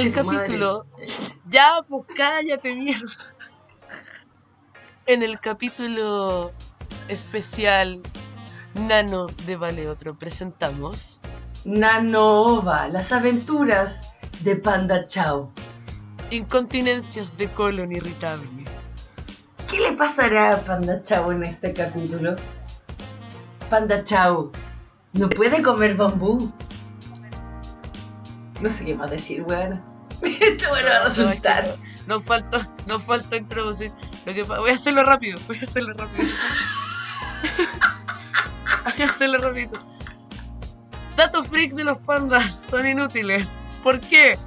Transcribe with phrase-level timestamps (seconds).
[0.00, 0.38] En el Conche tu madre.
[0.38, 0.86] capítulo.
[1.50, 3.06] Ya, pues cállate, mierda.
[5.06, 6.52] En el capítulo
[7.08, 8.02] especial
[8.74, 11.20] Nano de Vale Otro presentamos.
[11.64, 14.02] Nanova, las aventuras
[14.40, 15.50] de Panda Chao.
[16.30, 18.64] Incontinencias de colon irritable.
[19.70, 22.36] ¿Qué le pasará a Panda Chao en este capítulo?
[23.70, 24.52] Panda Chao
[25.14, 26.52] no puede comer bambú.
[28.60, 29.87] No sé qué más decir, weón.
[30.22, 31.64] Esto bueno va a No, no, es resultar.
[32.06, 33.92] no- Nos faltó, nos faltó introducir.
[34.24, 36.28] Lo que voy a hacerlo rápido, voy a hacerlo rápido.
[38.96, 39.72] voy a hacerlo rápido.
[41.16, 43.58] Datos freak de los pandas son inútiles.
[43.82, 44.38] ¿Por qué?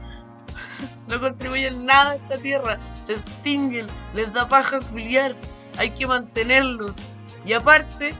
[1.08, 2.80] No contribuyen nada a esta tierra.
[3.04, 5.36] Se extinguen, les da paja culiar.
[5.78, 6.96] Hay que mantenerlos.
[7.46, 8.14] Y aparte,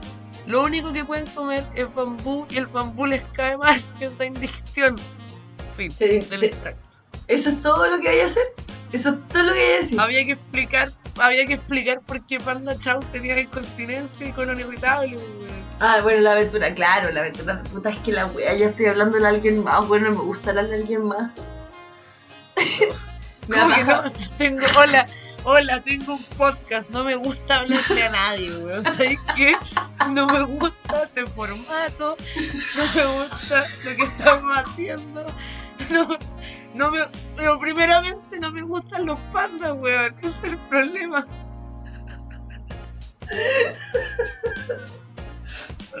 [0.46, 4.24] lo único que pueden comer es bambú y el bambú les cae mal, les da
[4.26, 4.96] indigestión.
[5.76, 5.90] Fin.
[5.92, 6.46] Sí, del sí.
[6.46, 6.88] extracto.
[7.32, 8.42] ¿Eso es todo lo que hay a hacer?
[8.92, 9.98] ¿Eso es todo lo que hay a decir?
[9.98, 15.16] Había que explicar, había que explicar por qué Panda Chau tenía incontinencia y colon irritable,
[15.16, 15.64] weón.
[15.80, 19.18] Ah, bueno, la aventura, claro, la aventura, puta, es que la wea, ya estoy hablando
[19.18, 21.32] de alguien más, bueno, me gusta hablar de alguien más.
[23.48, 24.02] Me ¿Cómo que no?
[24.36, 25.06] Tengo, hola,
[25.42, 28.84] hola, tengo un podcast, no me gusta hablarle a nadie, weón.
[28.84, 29.56] ¿Sabes qué?
[30.12, 32.16] No me gusta este formato,
[32.76, 35.26] no me gusta lo que estamos haciendo.
[35.90, 36.16] No,
[36.74, 36.98] no me,
[37.36, 40.14] pero primeramente no me gustan los pandas, weón.
[40.18, 41.26] Ese es el problema.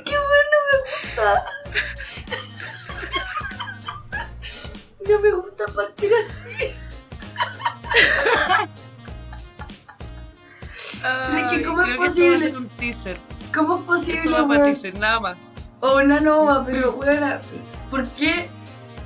[0.04, 1.44] ¡Qué bueno me gusta!
[5.08, 6.74] No me gusta partir así.
[11.02, 12.56] Ay, ¿cómo es esto posible?
[12.56, 13.18] un teaser.
[13.52, 14.64] ¿Cómo es Esto posible, va para weón?
[14.72, 15.36] teaser, nada más.
[15.80, 17.40] O una nova, pero weona,
[17.90, 18.48] ¿por qué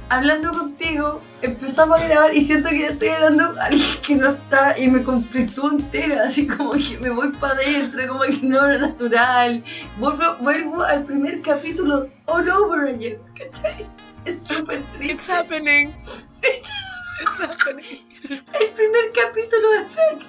[0.08, 4.30] hablando contigo empezamos a grabar y siento que ya estoy hablando con alguien que no
[4.30, 8.66] está y me conflictúo entera, así como que me voy para adentro, como que no
[8.66, 9.62] era natural.
[9.98, 13.86] Vuelvo, vuelvo al primer capítulo all over again, ¿cachai?
[14.24, 15.14] Es súper triste.
[15.14, 15.94] It's happening.
[16.42, 18.06] It's happening.
[18.28, 20.22] El primer capítulo de Effect.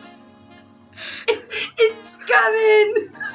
[1.27, 3.26] It's coming.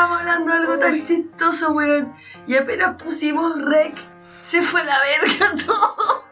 [0.00, 2.14] Estábamos hablando de algo tan chistoso, weón.
[2.46, 3.94] Y apenas pusimos rec,
[4.44, 6.24] se fue a la verga todo.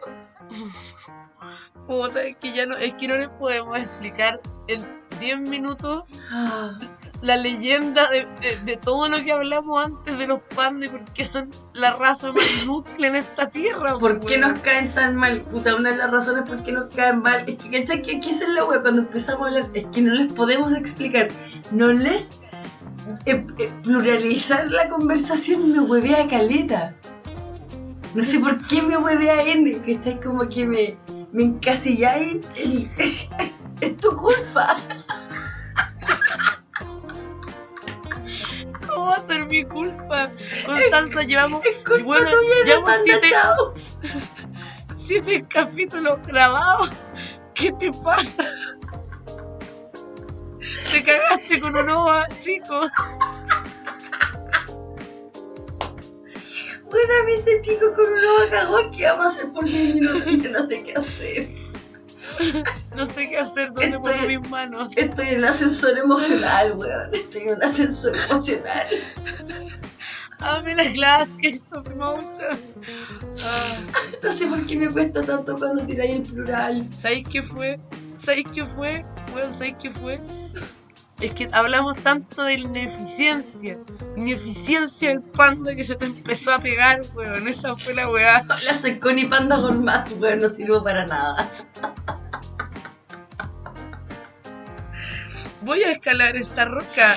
[1.87, 4.87] Puta, es que ya no, es que no les podemos explicar en
[5.21, 6.79] 10 minutos Ah,
[7.21, 11.05] la leyenda de, de- de todo lo que hablamos antes de los pandas y por
[11.13, 13.99] qué son la raza más inútil en esta tierra.
[13.99, 15.43] ¿Por pues, qué nos caen tan mal?
[15.43, 18.01] Puta, una de las razones por qué nos caen mal es que, ¿cachai?
[18.01, 21.29] Que aquí es la wea cuando empezamos a hablar, es que no les podemos explicar.
[21.71, 22.41] No les.
[23.27, 26.95] Eh, eh, pluralizar la conversación me huevea caleta.
[28.15, 30.97] No sé por qué me huevea N, que estáis como que me,
[31.33, 32.91] me encasilláis en.
[33.81, 34.79] es tu culpa.
[38.89, 40.31] ¿Cómo va a ser mi culpa?
[40.65, 42.29] Constanza, llevamos Es culpa bueno,
[42.65, 43.31] llevamos siete-
[44.95, 46.91] siete capítulos grabados.
[47.55, 48.45] ¿Qué te pasa?
[50.91, 52.91] Te cagaste con un ova, chicos.
[56.91, 60.23] Bueno, a mí se pico con una cagón que vamos a hacer por 10 minutos
[60.27, 61.49] y yo no sé qué hacer.
[62.97, 64.97] No sé qué hacer, dónde Estoy- pongo mis manos.
[64.97, 67.15] Estoy en un ascensor emocional, weón.
[67.15, 68.87] Estoy en un ascensor emocional.
[70.41, 72.57] Dame la clase que hizo Mouser.
[73.43, 73.81] Ah,
[74.23, 76.87] No sé por qué me cuesta tanto cuando tiráis el plural.
[76.97, 77.79] ¿Sabéis qué fue?
[78.17, 79.05] ¿Sabéis qué fue?
[79.35, 80.21] Weón, ¿sabéis qué fue?
[81.21, 83.77] Es que hablamos tanto de ineficiencia.
[84.17, 87.49] Ineficiencia del panda que se te empezó a pegar, weón.
[87.49, 88.45] Esa fue la weá.
[88.45, 90.39] Hola, soy Connie Panda Gourmet, weón.
[90.39, 91.51] No sirvo para nada.
[95.69, 97.15] Voy a escalar esta roca.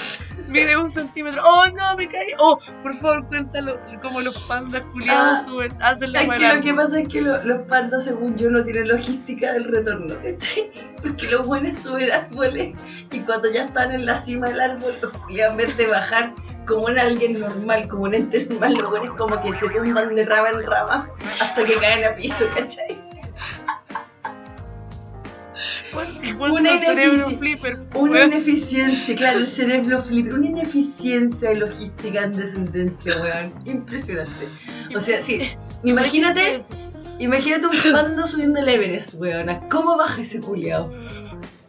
[0.49, 1.41] Mide un centímetro.
[1.41, 1.95] ¡Oh, no!
[1.95, 2.27] Me caí.
[2.37, 2.59] ¡Oh!
[2.83, 3.79] Por favor, cuéntalo.
[4.01, 6.53] Como los pandas culiados Ah, suben, hacen la Es que weá.
[6.55, 10.13] lo que pasa es que lo- los pandas, según yo, no tienen logística del retorno.
[10.15, 10.69] ¿cachai?
[11.01, 12.75] Porque los buenos suben árboles
[13.09, 16.33] y cuando ya están en la cima del árbol, los culiados en vez de bajar
[16.67, 20.25] como un alguien normal, como un ente normal, los buenos como que se tumban de
[20.25, 21.09] rama en rama
[21.41, 22.99] hasta que caen a piso, ¿cachai?
[26.23, 27.79] Igual una un cerebro flipper.
[27.95, 33.53] Una ineficiencia, claro, el cerebro flip, una ineficiencia de logística en descendencia, weón.
[33.65, 34.47] Impresionante.
[34.95, 35.41] O sea, sí,
[35.83, 36.59] imagínate,
[37.19, 39.47] imagínate un panda subiendo el Everest, weón.
[39.69, 40.89] ¿Cómo baja ese culiao?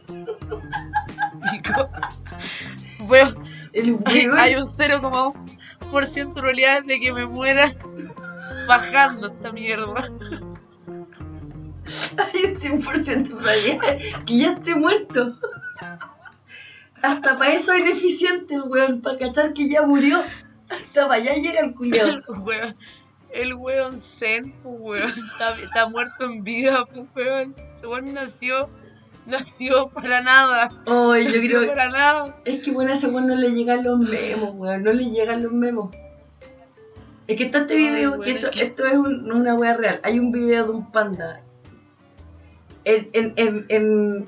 [1.51, 1.89] Pico.
[3.01, 3.35] Weón,
[3.73, 4.39] El weón.
[4.39, 5.35] hay un 0,1
[5.93, 7.71] 100% probabilidades de que me muera
[8.67, 10.11] bajando esta mierda.
[12.17, 15.37] Hay un 100% probabilidad que ya esté muerto.
[17.03, 20.23] Hasta para eso es ineficiente el weón, para cachar que ya murió.
[20.69, 22.23] Hasta para allá llega el culiado.
[23.31, 27.55] El weón, Zen, pues weón, está, está muerto en vida, pues weón.
[27.77, 28.69] Ese weón nació,
[29.27, 30.71] nació para nada.
[30.87, 32.37] Oh, yo nació creo para nada.
[32.45, 34.83] Es que bueno, a ese weón no le llegan los memos, weón.
[34.85, 35.95] No le llegan los memos.
[37.27, 39.55] Es que está este Ay, video, weón, que esto, es que- esto es un- una
[39.55, 40.01] wea real.
[40.05, 41.41] Hay un video de un panda.
[42.85, 44.27] En, en, en, en,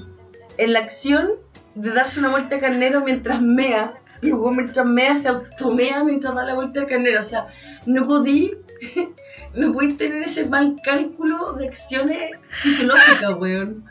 [0.58, 1.32] en la acción
[1.74, 3.94] de darse una vuelta de carnero mientras mea.
[4.22, 7.20] Y weón mientras mea se automea mientras da la vuelta de carnero.
[7.20, 7.48] O sea,
[7.86, 8.52] no podí.
[9.54, 13.84] No podéis tener ese mal cálculo de acciones fisiológicas, weón.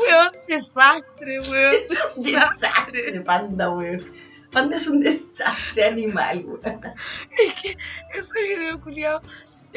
[0.00, 1.74] Weón desastre, weón.
[1.74, 4.00] Es un desastre, panda, weón.
[4.50, 6.80] Panda es un desastre animal, weón.
[7.38, 7.76] Es que
[8.18, 9.22] ese video culiado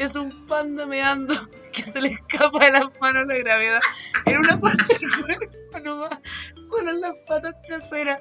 [0.02, 1.34] es un panda meando
[1.72, 3.80] que se le escapa de las manos la gravedad
[4.26, 6.18] en una parte del cuerpo nomás,
[6.78, 8.20] en las patas traseras.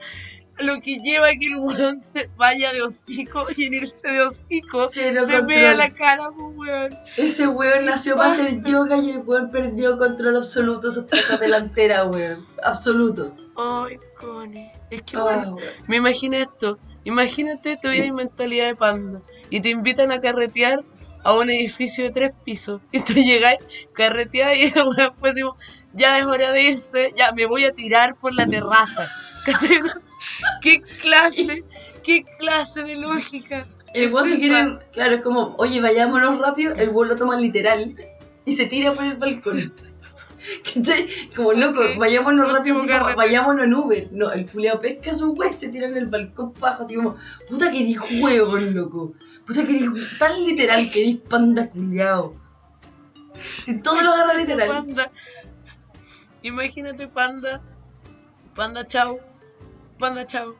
[0.59, 4.21] Lo que lleva a que el weón se vaya de hocico y en irse de
[4.21, 6.97] hocico se vea la cara, pues weón.
[7.15, 8.69] Ese weón nació ¿Qué para hacer pasa?
[8.69, 12.45] yoga y el weón perdió control absoluto de sus patas delanteras, weón.
[12.61, 13.33] Absoluto.
[13.55, 14.69] Ay, Connie.
[14.89, 15.73] Es que Ah, bueno, weón.
[15.87, 16.77] me imagino esto.
[17.05, 19.21] Imagínate tu vida y mentalidad de panda.
[19.49, 20.81] Y te invitan a carretear
[21.23, 22.81] a un edificio de tres pisos.
[22.91, 23.55] Y tú llegas,
[23.93, 24.61] carreteas y
[24.97, 25.55] después decimos,
[25.93, 29.09] ya es hora de irse, ya me voy a tirar por la terraza.
[30.61, 31.63] ¿Qué clase,
[32.03, 33.67] qué clase de lógica?
[33.93, 34.39] El es weón se esa?
[34.39, 37.95] quiere, claro, es como, oye, vayámonos rápido, el weón lo toma literal
[38.45, 39.73] y se tira por el balcón.
[40.73, 41.07] ¿Cachai?
[41.35, 44.09] Como loco, Ok, vayámonos rápido, último así como, vayámonos en Uber.
[44.11, 47.17] No, el culiao pesca su weón, se tira en el balcón bajo, así como,
[47.49, 49.13] puta que eres huevón, loco.
[49.49, 52.35] Puta que eres tan literal que eres panda culiao.
[53.65, 54.67] Si todo lo agarra literal.
[54.67, 55.11] Panda.
[56.43, 57.59] Imagínate, panda.
[58.53, 59.19] Panda, chao.
[59.97, 60.55] Panda, chao.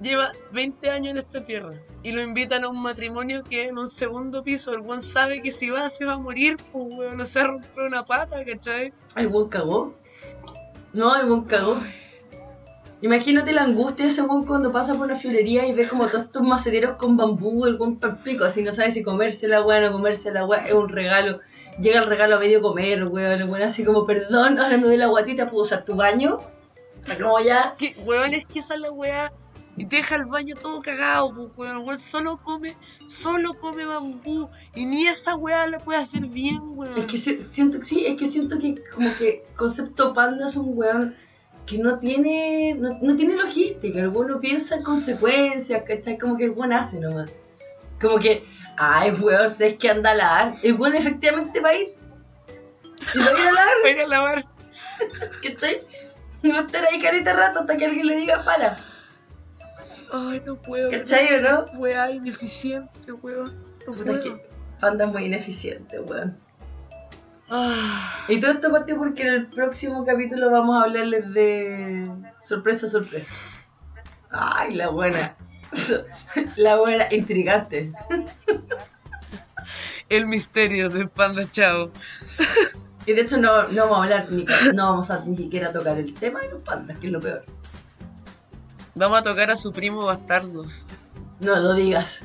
[0.00, 1.72] Lleva 20 años en esta tierra
[2.02, 5.52] y lo invitan a un matrimonio que en un segundo piso el buen sabe que
[5.52, 8.94] si va se va a morir, pues weón, no se rompe una pata, ¿cachai?
[9.16, 9.94] ¿El buen cagó?
[10.94, 11.78] No, el buen cagó.
[13.02, 16.26] Imagínate la angustia de ese buen cuando pasa por una florería y ve como todos
[16.26, 19.86] estos maceteros con bambú, el buen palpico, así no sabe si comerse la weá o
[19.86, 21.40] no comerse la weá, es un regalo.
[21.80, 25.06] Llega el regalo a medio comer, weón, buen así como, perdón, ahora me doy la
[25.06, 26.36] guatita, ¿puedo usar tu baño?
[27.18, 29.32] Como ya, Que, weón, es que esa es la weá.
[29.76, 31.78] Y deja el baño todo cagado, pues weón.
[31.86, 32.76] Weón solo come,
[33.06, 34.50] solo come bambú.
[34.74, 36.98] Y ni esa weá la puede hacer bien, weón.
[36.98, 40.76] es que si- siento, sí, es que siento que como que concepto panda es un
[40.76, 41.16] weón
[41.66, 46.18] que no tiene, no, no tiene logística, el weón no piensa en consecuencias, ¿cachai?
[46.18, 47.30] Como que el weón hace nomás.
[48.00, 48.44] Como que,
[48.76, 50.54] ay, weón, sé que anda a lavar.
[50.62, 51.88] El weón efectivamente va a ir.
[53.14, 54.44] Y va a ir a lavar, Va a ir a lavar.
[55.42, 55.82] ¿cachai?
[56.42, 58.76] Y va a estar ahí carita rato hasta que alguien le diga para.
[60.12, 60.90] Ay, no puedo.
[60.90, 61.64] ¿Cachai o no?
[61.78, 63.64] Weá, ineficiente, weón.
[63.86, 64.22] No puedo.
[64.22, 66.36] que es muy ineficiente, weón.
[68.28, 72.08] Y todo esto partió porque en el próximo capítulo vamos a hablarles de
[72.42, 73.32] sorpresa, sorpresa.
[74.30, 75.36] Ay, la buena.
[76.56, 77.92] La buena, intrigante.
[80.08, 81.92] el misterio del panda chao.
[83.06, 85.98] Y de hecho no, no vamos a hablar, ni, no vamos a ni siquiera tocar
[85.98, 87.44] el tema de los pandas, que es lo peor.
[88.94, 90.64] Vamos a tocar a su primo bastardo.
[91.40, 92.22] No lo digas.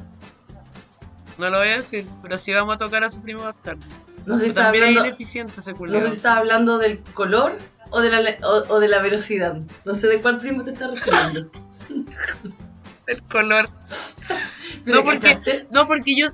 [1.37, 3.83] No lo voy a decir, pero sí vamos a tocar a su primo bastardo.
[4.25, 6.07] No sé si estás También es hablando, ineficiente ese no sé culiao.
[6.09, 7.57] si estás hablando del color
[7.91, 9.59] o de, la, o, o de la velocidad.
[9.85, 11.49] No sé de cuál primo te estás refiriendo.
[13.07, 13.69] El color.
[14.85, 15.65] No, porque-.
[15.71, 16.27] No, porque yo.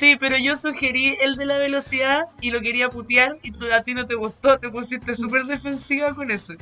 [0.00, 3.82] Sí, pero yo sugerí el de la velocidad y lo quería putear y tú, a
[3.82, 6.54] ti no te gustó, te pusiste súper defensiva con eso.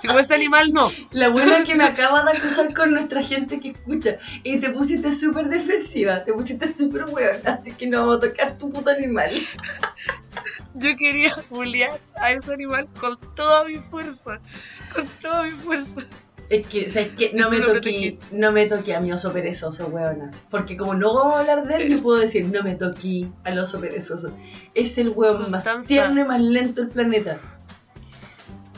[0.00, 0.92] Si fue ese animal, no.
[1.10, 4.18] La buena que me acaba de acusar con nuestra gente que escucha.
[4.44, 8.56] Y te pusiste súper defensiva, te pusiste súper huevona, así que no vamos a tocar
[8.58, 9.32] tu puto animal.
[10.74, 14.38] Yo quería bullear a ese animal con toda mi fuerza.
[14.94, 16.00] Con toda mi fuerza.
[16.50, 17.32] Es que, ¿sabes qué?
[17.34, 20.30] No me toqué, no me toqué a mi oso perezoso, huevona.
[20.50, 23.58] Porque como no vamos a hablar de él, yo puedo decir, no me toqué al
[23.58, 24.32] oso perezoso.
[24.74, 25.88] Es el más Constanza.
[25.88, 27.38] tierno y más lento del planeta.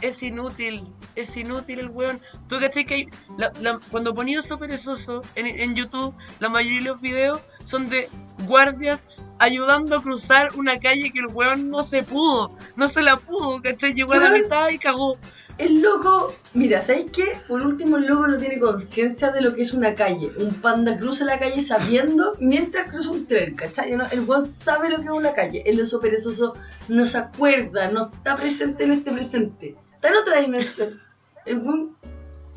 [0.03, 0.83] Es inútil.
[1.15, 2.21] Es inútil el weón.
[2.49, 3.09] ¿Tú cachai que
[3.39, 7.89] la- la- cuando ponía eso perezoso en, en YouTube, la mayoría de los videos son
[7.89, 8.09] de
[8.47, 9.09] guardias
[9.39, 12.55] ayudando a cruzar una calle que el weón no se pudo.
[12.77, 13.95] No se la pudo, ¿cachai?
[13.95, 15.19] Llegó a la mitad y cagó.
[15.59, 17.33] El loco, mira, ¿sabéis qué?
[17.49, 20.31] Por último, el loco no tiene conciencia de lo que es una calle.
[20.39, 23.97] Un panda cruza la calle sabiendo mientras cruza un tren, ¿cachai?
[23.97, 25.63] No, el weón sabe lo que es una calle.
[25.65, 26.53] El oso perezoso
[26.89, 29.77] no se acuerda, no está presente en este presente.
[29.95, 30.91] Está en otra dimensión.
[31.47, 31.97] El weón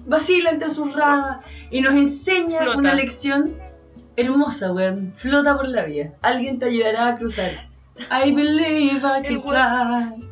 [0.05, 2.79] vacila entre sus ramas y nos enseña Flota.
[2.79, 3.55] una lección
[4.17, 5.13] hermosa, weón.
[5.17, 6.15] Flota por la vía.
[6.21, 7.69] Alguien te ayudará a cruzar.
[8.11, 10.29] I believe I can fly.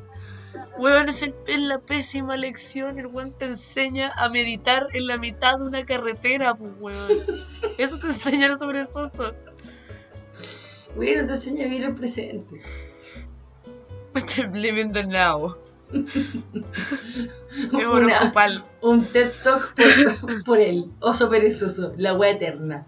[0.78, 3.00] Weón, es, el- es la pésima lección.
[3.00, 7.10] El weón te enseña a meditar en la mitad de una carretera, pues weón.
[7.78, 9.34] Eso te enseña el sobresoso.
[10.96, 12.62] Bueno, te enseña a vivir el presente.
[14.38, 15.56] I'm living the now.
[15.94, 18.32] Es Una-
[18.82, 19.74] un TED Talk
[20.20, 22.86] por, por él, oso perezoso, la wea eterna.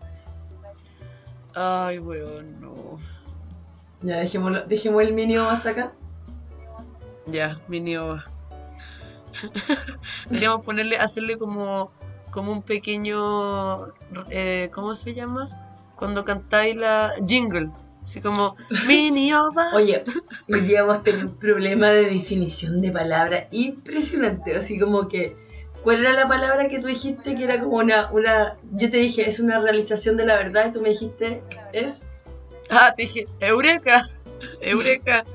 [1.53, 2.99] Ay, weón, no.
[4.01, 5.91] Ya, dejémoslo, dejemos el mínimo hasta acá.
[7.31, 8.25] Ya, mini ova.
[10.29, 11.91] Deberíamos ponerle, hacerle como,
[12.31, 13.87] como un pequeño,
[14.29, 15.49] eh, ¿cómo se llama?
[15.95, 17.69] Cuando cantáis la jingle,
[18.03, 18.55] así como
[18.87, 19.69] mini ova.
[19.73, 20.03] Oye,
[20.51, 24.55] hoy día vamos a tener un problema de definición de palabra impresionante.
[24.55, 25.35] Así como que,
[25.83, 28.55] ¿cuál era la palabra que tú dijiste que era como una, una.
[28.71, 31.43] Yo te dije, es una realización de la verdad y tú me dijiste,
[31.73, 32.09] es.
[32.71, 34.07] Ah, te dije, eureka,
[34.61, 35.25] eureka.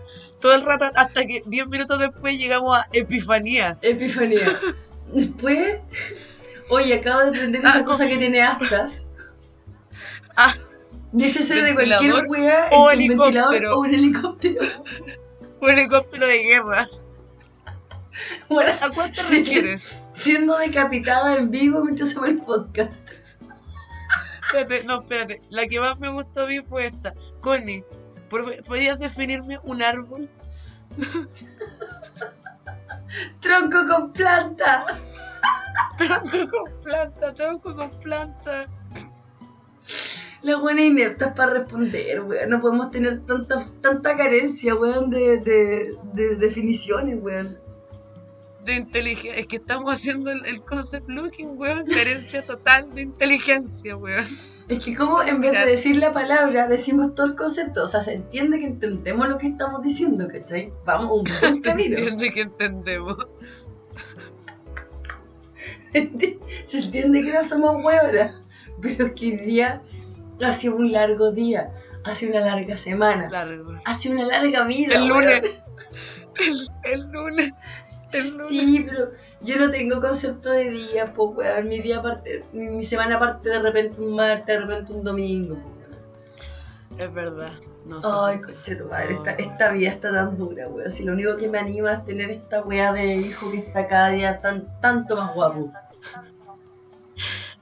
[0.44, 3.78] Todo el rato, hasta que 10 minutos después llegamos a epifanía.
[3.80, 4.46] Epifanía.
[5.10, 5.80] Después,
[6.68, 9.06] oye, acabo de aprender Ah, esa cosa que tiene astas.
[10.36, 10.52] Ah,
[11.12, 13.74] Dice ser de cualquier wea, o un ventilador helicóptero.
[13.74, 14.60] o un helicóptero.
[15.62, 16.88] un helicóptero de guerra.
[18.50, 19.22] Bueno, ¿A Sí.
[19.30, 20.04] refieres?
[20.12, 23.02] siendo decapitada en vivo mientras se ve el podcast.
[24.46, 25.40] Espérate, no, espérate.
[25.48, 27.14] La que más me gustó a mí fue esta.
[27.40, 28.03] Connie, ¿por-
[28.66, 30.28] ¿podrías definirme un árbol?
[33.40, 34.86] Tronco con planta.
[35.98, 38.68] Tronco con planta, tronco con planta.
[40.42, 42.50] La buena inepta para responder, weón.
[42.50, 47.58] No podemos tener tanta, tanta carencia, weón, de, de, de definiciones, weón.
[48.64, 49.36] De inteligencia.
[49.36, 51.86] Es que estamos haciendo el, el concept looking, weón.
[51.86, 54.26] Carencia total de inteligencia, weón.
[54.68, 57.84] Es que como en vez de decir la palabra, decimos todo el concepto.
[57.84, 60.72] O sea, se entiende que entendemos lo que estamos diciendo, ¿cachai?
[60.86, 61.96] Vamos un buen Se camino.
[61.98, 63.16] entiende que entendemos.
[65.92, 68.34] Se enti- se entiende que no somos hueonas.
[68.82, 69.80] Pero es que hoy día
[70.42, 71.70] ha sido un largo día.
[72.04, 73.30] Hace una larga semana.
[73.30, 73.72] Largo.
[73.84, 74.94] Hace una larga vida.
[74.96, 75.42] El lunes.
[76.36, 77.52] El, el lunes.
[78.12, 78.48] El lunes.
[78.48, 79.10] Sí, pero
[79.44, 81.68] yo no tengo concepto de día, pues weón.
[81.68, 85.54] Mi día parte, mi, mi semana parte de repente un martes, de repente un domingo,
[85.54, 87.00] weón.
[87.00, 87.52] Es verdad.
[87.86, 88.08] No sé.
[88.10, 90.90] Ay, coche tu madre, esta, esta vida está tan dura, weón.
[90.90, 94.08] Si lo único que me anima es tener esta weá de hijo que está cada
[94.10, 95.72] día tan, tanto más guapo.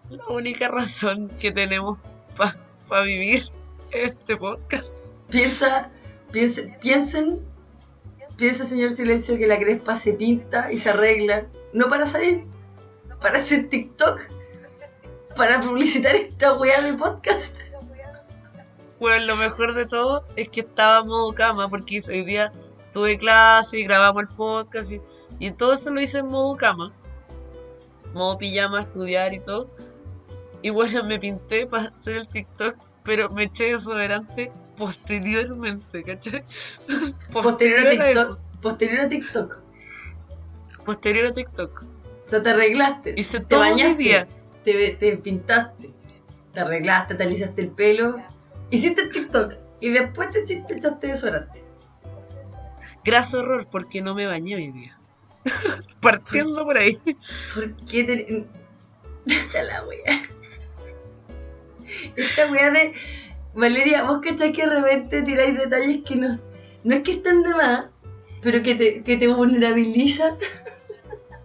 [0.09, 1.99] La única razón que tenemos
[2.37, 3.45] para vivir
[3.93, 4.95] este podcast.
[5.31, 5.91] Piensa,
[6.31, 7.41] piense, piensen,
[8.37, 12.45] piensa, señor Silencio, que la crespa se pinta y se arregla, no para salir,
[13.21, 14.21] para hacer TikTok,
[15.37, 17.55] para publicitar esta weá de podcast.
[19.01, 22.53] Bueno, lo mejor de todo es que estaba modo cama, porque hoy día
[22.93, 25.01] tuve clase y grabamos el podcast y,
[25.41, 26.93] y todo eso lo hice en modo cama.
[28.15, 29.71] Modo pijama, estudiar y todo.
[30.61, 36.45] Y bueno, me pinté para hacer el TikTok, pero me eché desodorante posteriormente, ¿cachai?
[37.33, 38.39] Posterior a a TikTok.
[38.61, 39.62] Posterior a TikTok.
[40.85, 41.83] Posterior a TikTok.
[42.27, 43.15] O sea, te arreglaste.
[43.17, 44.03] Hice te todo mi bañaste.
[44.03, 44.27] día.
[44.65, 45.91] Te, te pintaste.
[46.53, 48.17] Te arreglaste, te alisaste el pelo.
[48.71, 49.55] Hiciste el TikTok.
[49.81, 51.63] Y después te, te echaste desodorante.
[53.05, 54.99] Graso error, porque no me bañé hoy día.
[56.01, 56.97] Partiendo por ahí.
[57.55, 58.47] ¿Por qué te.?
[59.27, 60.23] Esta la wea.
[62.17, 62.93] Esta wea de.
[63.55, 66.39] Valeria, vos cachai que de repente tiráis detalles que no.
[66.85, 67.87] No es que estén de más,
[68.43, 70.37] pero que te, que te vulnerabilizan.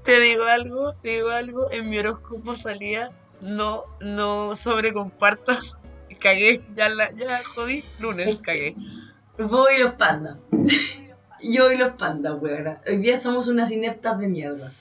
[0.07, 3.11] Te digo algo, te digo algo, en mi horóscopo salía
[3.41, 5.75] no, no sobrecompartas.
[6.21, 8.73] Cagué, ya la, ya jodí, lunes cagué.
[9.37, 10.37] Vos y los pandas.
[11.43, 12.81] Yo y los pandas, weona.
[12.87, 14.71] Hoy día somos unas ineptas de mierda.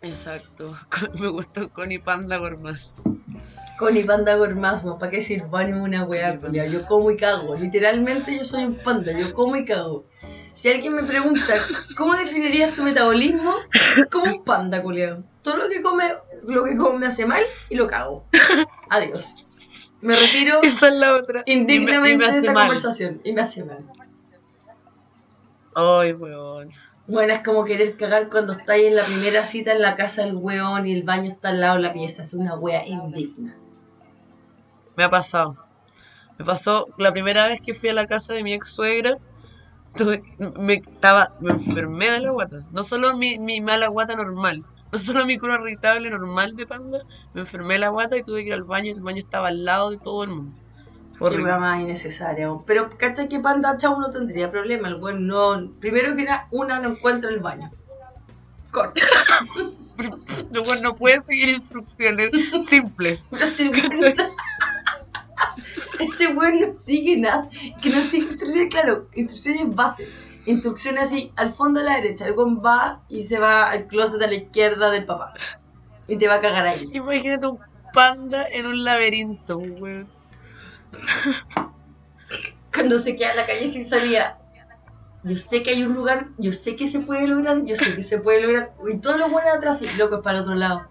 [0.00, 0.74] Exacto,
[1.20, 2.94] me gustó Connie Panda Gormas.
[3.78, 6.38] Con y panda gormasmo, ¿para qué sirvan una weá.
[6.50, 7.54] Yo como y cago.
[7.54, 10.06] Literalmente yo soy un panda, yo como y cago.
[10.52, 11.54] Si alguien me pregunta,
[11.96, 13.54] ¿cómo definirías tu metabolismo?
[14.10, 15.22] Como un panda, culiao.
[15.42, 16.14] Todo lo que come,
[16.46, 18.24] lo que come me hace mal y lo cago.
[18.90, 19.48] Adiós.
[20.00, 21.42] Me retiro Esa es la otra.
[21.46, 22.66] Y me- indignamente y me de hace esta mal.
[22.66, 23.20] conversación.
[23.24, 23.78] Y me hace mal.
[25.74, 26.70] Ay, weón.
[27.06, 30.34] Bueno, es como querer cagar cuando estáis en la primera cita en la casa del
[30.36, 32.22] weón y el baño está al lado de la pieza.
[32.22, 33.56] Es una wea indigna.
[34.96, 35.56] Me ha pasado.
[36.38, 39.16] Me pasó la primera vez que fui a la casa de mi ex suegra.
[39.96, 40.22] Tuve,
[40.58, 42.58] me, estaba, me enfermé de la guata.
[42.72, 44.64] No solo mi, mi mala guata normal.
[44.90, 47.02] No solo mi culo irritable normal de panda.
[47.34, 48.86] Me enfermé de la guata y tuve que ir al baño.
[48.86, 50.58] y El baño estaba al lado de todo el mundo.
[51.18, 51.44] Qué Horrible.
[51.44, 52.48] wea más innecesaria.
[52.66, 54.88] Pero, ¿cachai que Panda Chau no tendría problema?
[54.88, 55.70] El weón no.
[55.80, 57.70] Primero que nada, una no encuentra el baño.
[58.70, 59.00] Corta.
[60.50, 62.30] No, bueno, no puede seguir instrucciones
[62.66, 63.28] simples.
[63.30, 63.46] Pero
[65.98, 66.60] este weón.
[66.60, 67.48] No sigue nada.
[67.80, 70.08] Que no sigue instrucciones, claro, instrucciones base.
[70.44, 72.26] Instrucciones así, al fondo a la derecha.
[72.26, 75.32] El weón va y se va al closet a la izquierda del papá.
[76.08, 76.88] Y te va a cagar ahí.
[76.92, 77.58] Imagínate un
[77.92, 80.08] panda en un laberinto, weón.
[82.72, 84.38] Cuando se queda en la calle sin salida.
[85.24, 88.02] Yo sé que hay un lugar, yo sé que se puede lograr, yo sé que
[88.02, 88.72] se puede lograr.
[88.92, 90.88] Y todos los buenos atrás, y loco, es para el otro lado.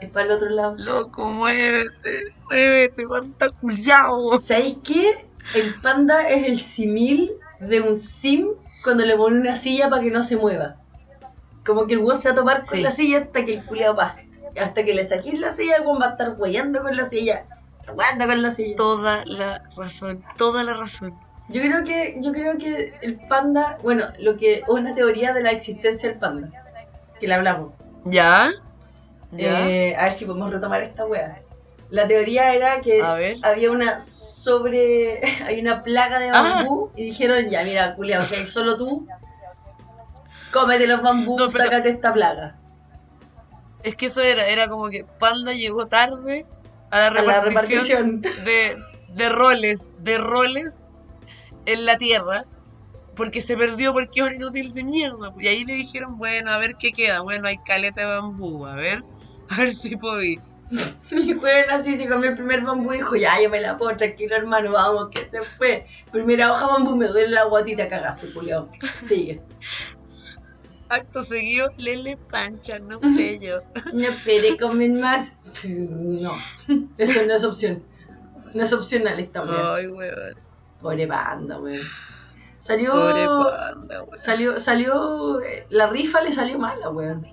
[0.00, 0.74] Es para el otro lado.
[0.78, 4.40] Loco, muévete, muévete, panda culiao.
[4.40, 5.26] ¿Sabéis qué?
[5.54, 8.48] El panda es el simil de un sim
[8.84, 10.76] cuando le pone una silla para que no se mueva.
[11.66, 12.80] Como que el weón se va a tomar con Sí.
[12.80, 14.28] la silla hasta que el culiao pase.
[14.60, 17.44] Hasta que le saquéis la silla, el weón va a estar hueando con la silla.
[17.88, 18.76] Jugando con la silla.
[18.76, 21.14] Toda la razón, toda la razón.
[21.48, 25.50] Yo creo que, yo creo que el panda, bueno, lo que una teoría de la
[25.50, 26.50] existencia del panda,
[27.18, 27.72] que la hablamos.
[28.04, 28.50] ¿Ya?
[29.36, 31.38] Eh, a ver si podemos retomar esta wea.
[31.90, 33.00] La teoría era que
[33.42, 35.20] había una sobre.
[35.44, 36.42] hay una plaga de Ah.
[36.62, 39.06] bambú y dijeron, ya mira, culiao, hay solo tú.
[40.52, 42.56] Cómete los bambú, No, pero- sácate esta plaga.
[43.82, 46.46] Es que eso era, era como que Panda llegó tarde
[46.90, 48.44] a la A la repartición, repartición.
[48.44, 48.76] De,
[49.14, 50.82] de roles, de roles
[51.66, 52.44] en la tierra,
[53.14, 55.32] porque se perdió porque es un inútil de mierda.
[55.38, 57.20] Y ahí le dijeron, bueno, a ver qué queda.
[57.20, 59.04] Bueno, hay caleta de bambú, a ver,
[59.50, 60.38] a ver si podí.
[61.10, 63.96] Y bueno, así se comió el primer bambú y dijo, ya, yo me la puedo,
[63.96, 65.86] tranquilo hermano, vamos, que se fue.
[66.12, 68.68] Primera hoja bambú, me duele la guatita, cagaste, culiao.
[69.06, 69.40] Sigue.
[70.90, 73.62] Acto seguido, Lele Pancha, no pello.
[73.92, 75.30] No espere, comen más.
[75.68, 76.32] No,
[76.96, 77.82] eso no es opción.
[78.54, 79.74] No es opcional esta wea.
[79.74, 80.34] Ay, weón.
[80.80, 81.86] Pobre panda, weón.
[82.58, 82.92] Salió.
[82.92, 84.18] Pobre panda, weón.
[84.18, 85.40] Salió, salió.
[85.68, 87.26] La rifa le salió mala, weón.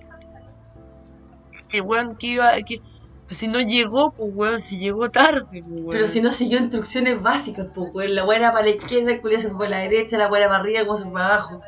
[1.70, 2.82] Que weón, que iba, que.
[3.26, 5.92] pues si no llegó, pues weón, si llegó tarde, pues weón.
[5.92, 8.16] Pero si no siguió instrucciones básicas, pues, weón.
[8.16, 10.56] La era para la izquierda, el culiao se fue para la derecha, la era para
[10.58, 11.62] arriba, el se fue para abajo.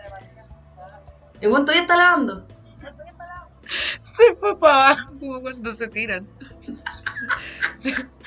[1.41, 2.47] El weón todavía está lavando.
[4.01, 6.27] Se fue para abajo como cuando se tiran.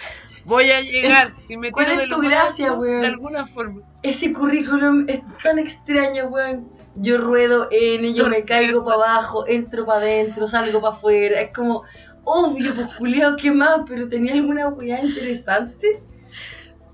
[0.44, 1.32] Voy a llegar.
[1.38, 3.00] Si me ¿Cuál tiro es de tu lo gracia, alto, weón?
[3.02, 3.82] De alguna forma.
[4.02, 6.68] Ese currículum es tan extraño, weón.
[7.02, 11.40] Yo ruedo N, yo me caigo para abajo, entro para adentro, salgo para afuera.
[11.40, 11.82] Es como,
[12.24, 13.80] obvio, pues culiao, ¿qué más?
[13.88, 16.02] Pero tenía alguna weá interesante.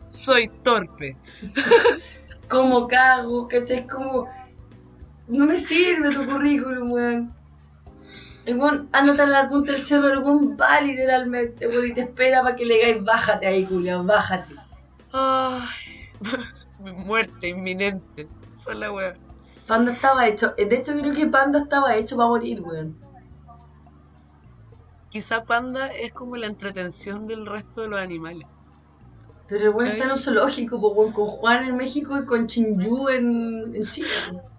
[0.09, 1.16] Soy torpe.
[2.49, 4.29] Como cago, que es como.
[5.27, 7.35] No me sirve tu currículum, weón.
[8.45, 12.03] El weón, ándate a la punta del cerro, el weón va literalmente, weón, y te
[12.03, 14.55] espera para que le digáis, bájate ahí, culiao, bájate.
[15.11, 16.09] Ay,
[16.79, 18.29] muerte inminente.
[18.55, 19.26] Esa es la weá.
[19.66, 22.96] Panda estaba hecho, de hecho creo que Panda estaba hecho para morir, weón.
[25.11, 28.46] Quizá Panda es como la entretención del resto de los animales.
[29.48, 29.92] Pero el weón ¿Sí?
[29.92, 34.09] está en un zoológico, weón, con Juan en México y con Chinyu en, en Chile.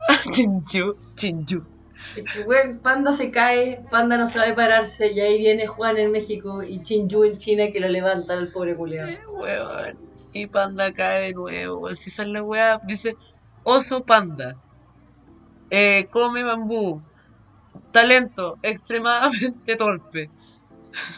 [2.15, 6.11] Es que, weón, Panda se cae, Panda no sabe pararse, y ahí viene Juan en
[6.11, 9.07] México y Chinyu en China que lo levantan al pobre culiao.
[9.07, 9.95] Eh.
[10.31, 11.93] Y Panda cae de nuevo.
[11.95, 13.15] Si es la weá, dice
[13.63, 14.55] oso panda.
[15.69, 17.01] Eh, come bambú.
[17.91, 20.30] Talento extremadamente torpe.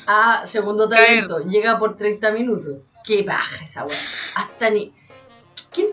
[0.07, 1.27] Ah, segundo Caer.
[1.27, 2.77] talento, llega por 30 minutos.
[3.03, 3.97] Qué baja esa weá.
[4.35, 4.93] Hasta ni.
[5.71, 5.89] ¿Quién?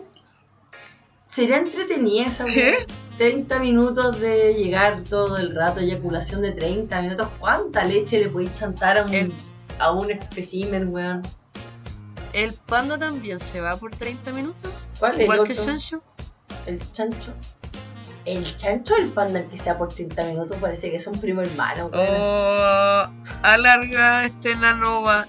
[1.31, 2.53] ¿Será entretenida esa weá?
[2.53, 2.87] ¿Qué?
[3.17, 7.29] 30 minutos de llegar todo el rato, eyaculación de 30 minutos.
[7.39, 9.33] ¿Cuánta leche le podéis chantar a un, El-
[9.79, 11.21] a un espécimen, weón?
[12.33, 14.71] El panda también se va por 30 minutos.
[14.99, 15.63] ¿Cuál es el Igual que otro?
[15.65, 16.01] Shanshu.
[16.65, 17.33] El chancho.
[18.27, 21.41] El chancho o el panda el que sea por 30 minutos parece que son primo
[21.41, 21.89] hermano.
[21.93, 23.07] Oh,
[23.41, 25.25] alarga este nanova.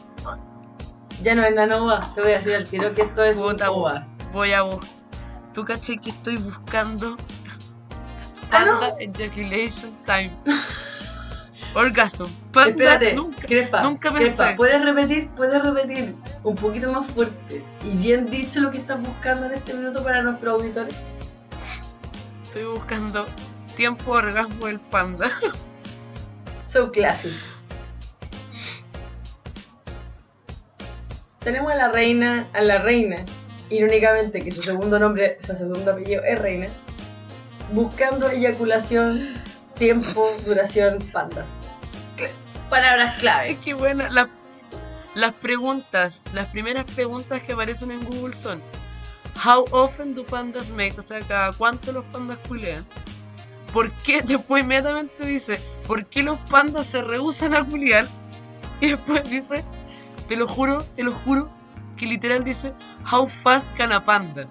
[1.22, 3.70] Ya no es Nanova, te voy a decir al tiro que esto es un Puta,
[3.70, 4.06] ova.
[4.32, 4.88] Voy a buscar.
[5.54, 7.16] ¿Tú caché que estoy buscando?
[8.50, 8.80] Ah, no.
[8.80, 10.32] Panda ejaculation time.
[11.74, 12.26] Orgasm.
[12.52, 13.46] Panda Espérate, nunca.
[13.46, 14.54] Crespa, nunca pensé.
[14.56, 19.46] ¿puedes repetir, puedes repetir un poquito más fuerte y bien dicho lo que estás buscando
[19.46, 20.96] en este minuto para nuestros auditores?
[22.48, 23.26] Estoy buscando
[23.76, 25.30] tiempo orgasmo del panda.
[26.66, 27.32] So classic.
[31.40, 33.24] Tenemos a la reina, a la reina,
[33.70, 36.66] irónicamente que su segundo nombre, su segundo apellido es reina,
[37.72, 39.32] buscando eyaculación,
[39.76, 41.46] tiempo, duración, pandas.
[42.68, 43.52] Palabras clave.
[43.52, 44.28] Es que buena, la-
[45.14, 48.60] las preguntas, las primeras preguntas que aparecen en Google son
[49.44, 50.98] How often do pandas make?
[50.98, 52.84] O sea, cada cuánto los pandas culean.
[53.72, 54.20] ¿Por qué?
[54.26, 58.08] Después inmediatamente dice, ¿por qué los pandas se rehusan a culiar?
[58.80, 59.64] Y después dice,
[60.28, 61.50] te lo juro, te lo juro,
[61.96, 62.72] que literal dice,
[63.10, 64.48] How fast can a panda?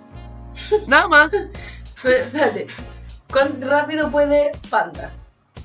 [0.88, 1.32] Nada más.
[2.04, 2.68] Pero, espérate,
[3.32, 5.14] ¿cuán rápido puede panda?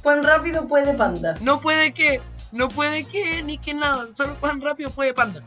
[0.03, 1.37] ¿Cuán rápido puede panda?
[1.41, 4.13] No puede que, no puede que, ni que nada.
[4.13, 5.43] Solo cuán rápido puede panda.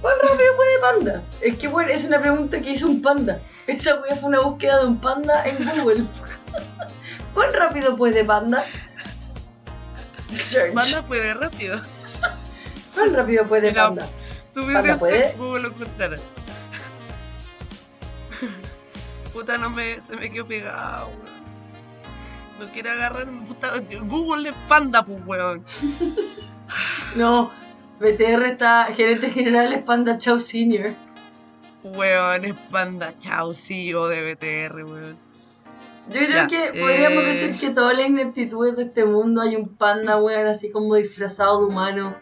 [0.00, 1.22] ¿Cuán rápido puede panda?
[1.40, 3.40] Es que bueno, es una pregunta que hizo un panda.
[3.66, 6.04] Esa fue una búsqueda de un panda en Google.
[7.34, 8.64] ¿Cuán rápido puede panda?
[10.34, 10.74] Search.
[10.74, 11.80] Panda puede rápido.
[12.94, 14.08] ¿Cuán rápido puede panda?
[14.48, 15.32] Suficiente puede?
[15.36, 16.16] Google lo encontrara.
[19.32, 21.40] Puta, no me, se me quedó pegado, weón.
[22.58, 25.64] No quiere agarrar puta, Google es panda, pues, weón.
[27.16, 27.50] No,
[28.00, 30.94] BTR está, gerente general es Panda Chow Senior.
[31.82, 33.14] Weón, es panda.
[33.18, 35.16] Chao, CEO de BTR, weón.
[36.08, 37.26] Yo creo Ya, que podríamos eh.
[37.26, 41.60] decir que todas las ineptitudes de este mundo hay un panda, weón, así como disfrazado
[41.60, 42.16] de humano,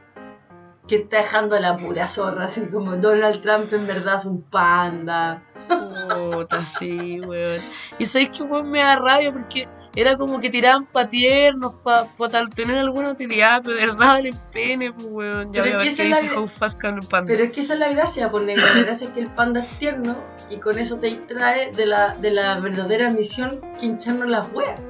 [0.87, 4.43] que está dejando a la pura zorra, así como Donald Trump en verdad es un
[4.43, 5.43] panda.
[5.69, 7.61] Puta, sí, weón.
[7.99, 12.07] Y sabéis que weón me da rabia porque era como que tiraban pa' tiernos, pa,
[12.17, 14.21] pa tener alguna utilidad, pero de verdad
[14.53, 15.53] pene, pues, weón.
[15.53, 17.03] Ya Pero voy a es ver que esa es dice la- How Fast Can a
[17.03, 17.27] Panda.
[17.33, 18.65] Pero es que esa es la gracia, por negro.
[18.75, 20.17] La gracia es que el panda es tierno
[20.51, 24.81] y con eso te distrae de la, de la verdadera misión que hincharnos las weas.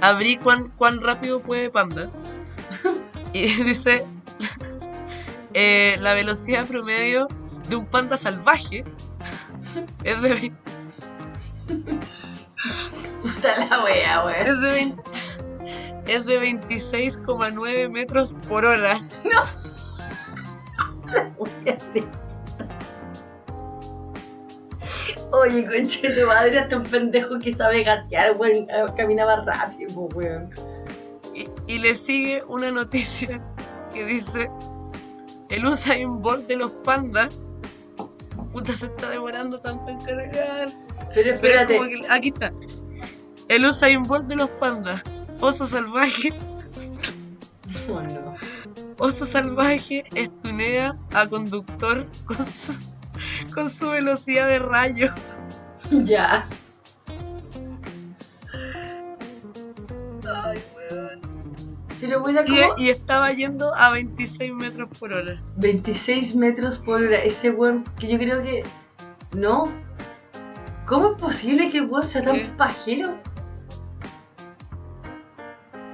[0.00, 2.08] abrí cuán, cuán rápido puede Panda.
[3.32, 4.04] Y dice
[5.60, 7.26] eh, la velocidad promedio
[7.68, 8.84] de un panda salvaje
[10.04, 10.56] es de, vein-
[13.22, 14.46] Puta la wea, weón.
[14.46, 14.94] es de,
[16.14, 19.00] es de 26,9 metros por hora.
[25.32, 30.50] Oye, conche de madre, hasta un pendejo que sabe gatear, weón, eh, caminaba rápido, weón.
[31.34, 33.40] Y, y le sigue una noticia
[33.92, 34.50] que dice
[35.50, 37.38] el Usain Bolt de los pandas.
[38.52, 40.68] Puta, se está demorando tanto en cargar.
[40.68, 42.52] Pero Pero es espérate, que- aquí está.
[43.48, 45.02] El Usain Bolt de los pandas.
[45.40, 46.32] Oso salvaje.
[47.88, 48.34] Oh, no.
[48.98, 52.74] Oso salvaje estunea a conductor con su,
[53.54, 55.14] con su velocidad de rayo.
[56.04, 56.48] Ya.
[60.44, 60.58] Ay.
[62.00, 62.40] Pero bueno,
[62.76, 65.42] Y, estaba yendo a 26 metros por hora.
[65.56, 67.18] 26 metros por hora.
[67.18, 68.62] Ese weón que yo creo que.
[69.36, 69.64] No.
[70.86, 73.18] ¿Cómo es posible que vos sea tan pajero?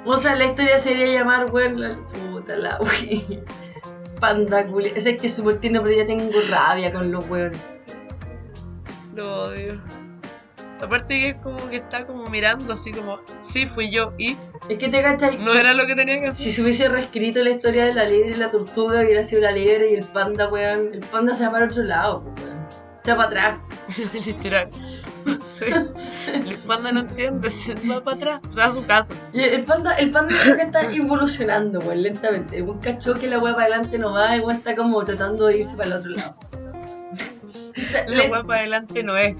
[0.05, 3.43] O sea, la historia sería llamar, weón, la puta la wey.
[4.21, 4.93] Panda culi.
[4.95, 7.59] Ese es que es súper tierno, pero ya tengo rabia con los weones.
[9.14, 9.81] Lo odio.
[10.80, 14.12] Aparte que es como que está como mirando así como, sí, fui yo.
[14.18, 14.37] Y
[14.68, 15.38] Es que te cachai.
[15.38, 16.52] no era lo que tenía que Si hacer.
[16.52, 19.92] se hubiese reescrito la historia de la liebre y la tortuga, hubiera sido la liebre
[19.92, 20.90] y el panda, weón.
[20.92, 22.54] El panda se va para otro lado, pues, weón.
[23.04, 23.58] Se va para atrás.
[24.26, 24.68] Literal.
[25.50, 25.64] Sí.
[26.26, 28.40] El panda no entiende, se va para atrás.
[28.48, 29.14] O sea, a su casa.
[29.32, 32.56] Y el panda, el panda creo que está involucionando, weón, lentamente.
[32.58, 35.46] El weón cachó que la weá para adelante no va, el weón está como tratando
[35.46, 36.37] de irse para el otro lado.
[38.08, 39.37] La weá para adelante no es.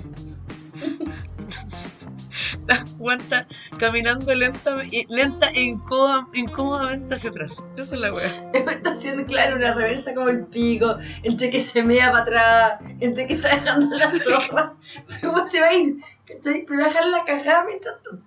[2.99, 3.47] Weá está
[3.79, 4.77] caminando lenta,
[5.09, 7.63] lenta e incómoda- incómodamente hacia atrás.
[7.77, 8.27] Esa es la weá.
[8.55, 13.27] Está haciendo, claro, una reversa como el pico, entre que se mea para atrás, entre
[13.27, 14.77] que está dejando la sopa.
[15.23, 15.97] Weón se va a ir.
[16.43, 18.25] Pero va a dejar la cajada mientras tanto.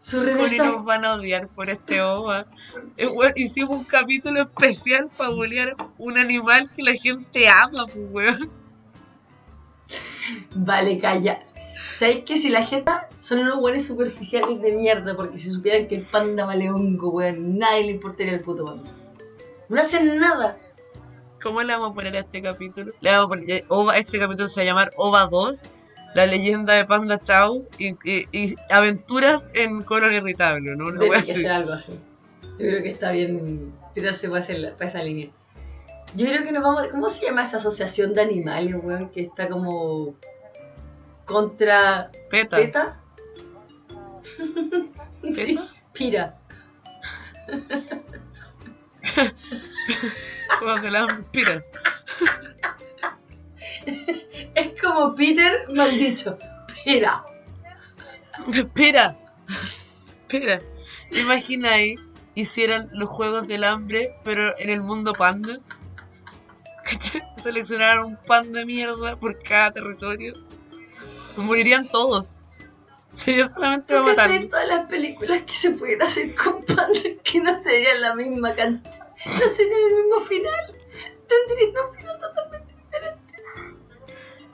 [0.00, 0.64] Su reversa.
[0.66, 2.46] nos van a odiar por este OVA.
[3.36, 8.50] Hicimos un capítulo especial para bolear un animal que la gente ama, pues weón.
[10.54, 11.44] Vale, calla.
[11.98, 15.14] ¿Sabéis que si la gente son unos buenos superficiales de mierda?
[15.16, 18.90] Porque si supieran que el panda vale hongo, weón, nadie le importaría el puto panda.
[19.68, 20.56] No hacen nada.
[21.42, 22.92] ¿Cómo le vamos a poner a este capítulo?
[23.00, 25.66] Le vamos a poner, OVA, este capítulo se va a llamar OVA 2,
[26.14, 30.86] la leyenda de Panda Chau y, y- y aventuras en color irritable, ¿no?
[30.86, 31.32] Una así.
[31.34, 31.92] ser algo así.
[32.58, 35.28] Yo creo que está bien tirarse para, para esa línea.
[36.16, 36.86] Yo creo que nos vamos.
[36.88, 39.10] ¿Cómo se llama esa asociación de animales, weón?
[39.10, 40.14] Que está como.
[41.24, 42.56] Contra Peta.
[42.56, 43.00] Peta.
[45.22, 45.72] Sí, ¿Peta?
[45.94, 46.38] Pira.
[50.58, 51.24] Juegos del hambre.
[51.32, 51.64] Pira.
[54.54, 56.38] Es como Peter mal dicho.
[56.84, 57.24] Pira.
[58.52, 59.16] Espera,
[60.28, 60.58] espera.
[61.12, 61.96] Imagina ahí
[62.34, 65.58] hicieran los juegos del hambre, pero en el mundo panda.
[67.36, 70.34] Seleccionaran un panda de mierda por cada territorio.
[71.36, 72.34] Morirían todos.
[73.12, 74.50] Sería solamente va a ¿Tú cachai matarlos.
[74.50, 79.06] todas las películas que se pueden hacer con pandas que no serían la misma cantidad?
[79.24, 80.72] No serían el mismo final.
[81.28, 83.34] Tendrían un final totalmente diferente.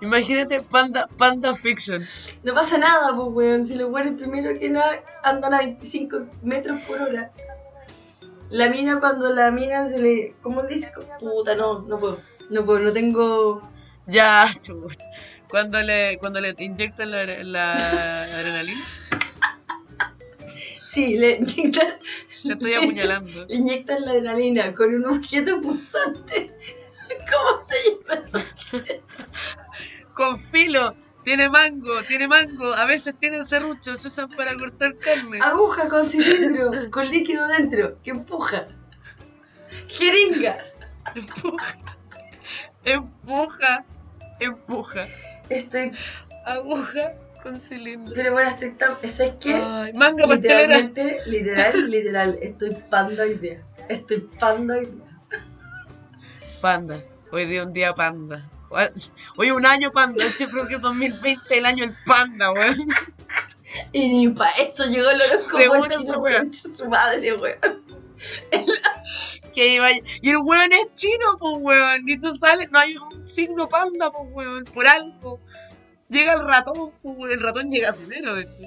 [0.02, 2.06] Imagínate Panda, Panda Fiction.
[2.42, 3.66] No pasa nada, pues, weón.
[3.66, 7.32] Si los weones primero que nada andan a 25 metros por hora.
[8.50, 10.34] La mina, cuando la mina se le.
[10.42, 10.92] ¿Cómo dice?
[11.20, 12.18] Puta, no, no puedo.
[12.50, 13.62] No puedo, no tengo.
[14.06, 15.04] Ya, chucha.
[15.50, 18.84] Cuando le, cuando le inyectan la, la adrenalina,
[20.90, 21.98] Sí, le inyectan.
[22.42, 23.46] le estoy apuñalando.
[23.46, 26.50] Le inyectan la adrenalina con un objeto punzante.
[27.30, 28.38] ¿Cómo se llama eso?
[30.14, 32.74] Con filo, tiene mango, tiene mango.
[32.74, 35.38] A veces tienen serruchos, se usan para cortar carne.
[35.40, 38.66] Aguja con cilindro, con líquido dentro, que empuja.
[39.88, 40.58] Jeringa.
[41.14, 41.76] Empuja.
[42.84, 43.84] Empuja.
[44.40, 45.06] Empuja.
[45.50, 45.92] Estoy.
[46.46, 48.14] Aguja con cilindro.
[48.14, 48.96] Pero bueno, estoy tan.
[49.16, 49.54] ¿Sabes qué?
[49.54, 50.78] Ay, manga pastelera.
[51.26, 53.62] Literal, literal, estoy panda hoy día.
[53.88, 55.40] Estoy panda hoy día.
[56.60, 56.96] Panda.
[57.32, 58.48] Hoy día un día panda.
[59.36, 60.24] Hoy un año panda.
[60.38, 62.76] Yo creo que 2020 es el año del panda, weón.
[63.92, 67.82] Y ni para eso llegó el horóscopo Seguro su madre, weón.
[69.54, 72.08] Que iba y el weón es chino, pues weón.
[72.08, 74.64] Y tú sales, no hay un signo panda, pues weón.
[74.64, 75.40] Por algo.
[76.08, 77.32] Llega el ratón, pues weón.
[77.32, 78.60] El ratón llega primero, de hecho.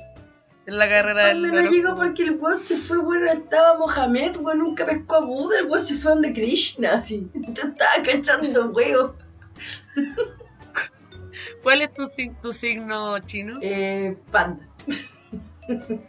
[0.66, 1.42] En la carrera del.
[1.42, 5.20] Panda no llegó porque el weón se fue, bueno, estaba Mohamed, weón, nunca pescó a
[5.26, 7.30] Buda, el weón se fue donde Krishna, así.
[7.34, 9.12] Yo estaba cachando huevos.
[11.62, 13.60] ¿Cuál es tu, sig- tu signo chino?
[13.62, 14.68] Eh, panda.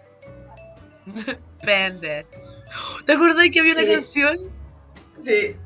[1.65, 2.25] Panda.
[3.05, 3.89] ¿Te acordás que había una Sí.
[3.93, 4.39] canción?
[5.25, 5.57] Sí,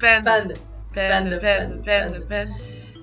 [0.00, 0.54] Panda.
[0.94, 1.40] panda.
[1.40, 2.56] Panda, Panda.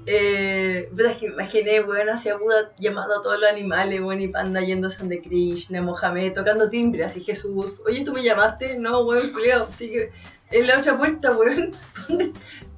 [0.08, 4.28] Eh, pero es que imaginé, weón, hacia Buda llamando a todos los animales, weón, y
[4.28, 7.74] panda yéndose donde Krishna, Mohamed, tocando timbre, así Jesús.
[7.86, 8.78] Oye, ¿tú me llamaste?
[8.78, 10.12] No, weón, culiao, sigue
[10.50, 11.72] en la otra puerta, weón.
[11.72, 12.34] ¿Pa' dónde,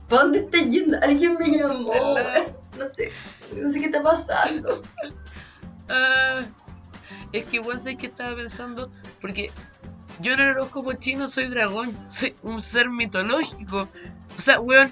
[0.09, 0.97] dónde estás yendo?
[1.01, 2.23] Alguien me llamó, weón.
[2.77, 3.11] No sé,
[3.55, 4.81] no sé qué está pasando.
[5.89, 6.41] Ah,
[7.33, 9.51] es que vos sabés que estaba pensando, porque
[10.19, 13.87] yo en el horóscopo chino soy dragón, soy un ser mitológico.
[14.37, 14.91] O sea, weón,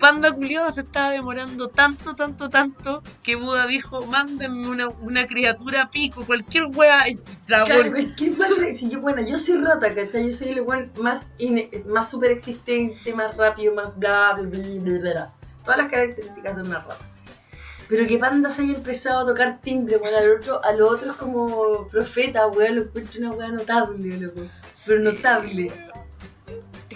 [0.00, 5.90] Panda culiado se estaba demorando tanto, tanto, tanto, que Buda dijo, mándenme una, una criatura
[5.90, 7.04] pico, cualquier wea,
[7.46, 7.82] Claro, dragón.
[7.84, 10.30] pero es que igual, si yo, bueno, yo soy rata, ¿cachai?
[10.30, 11.24] Yo soy el weón más,
[11.86, 15.32] más super existente, más rápido, más bla, bla, bla, bla, bla.
[15.64, 17.13] Todas las características de una rata.
[17.88, 21.10] Pero que Panda se haya empezado a tocar timbre, bueno, al otro, a lo otro
[21.10, 24.48] es como profeta, weón, lo encuentro una weá notable, loco.
[24.86, 25.72] Pero notable.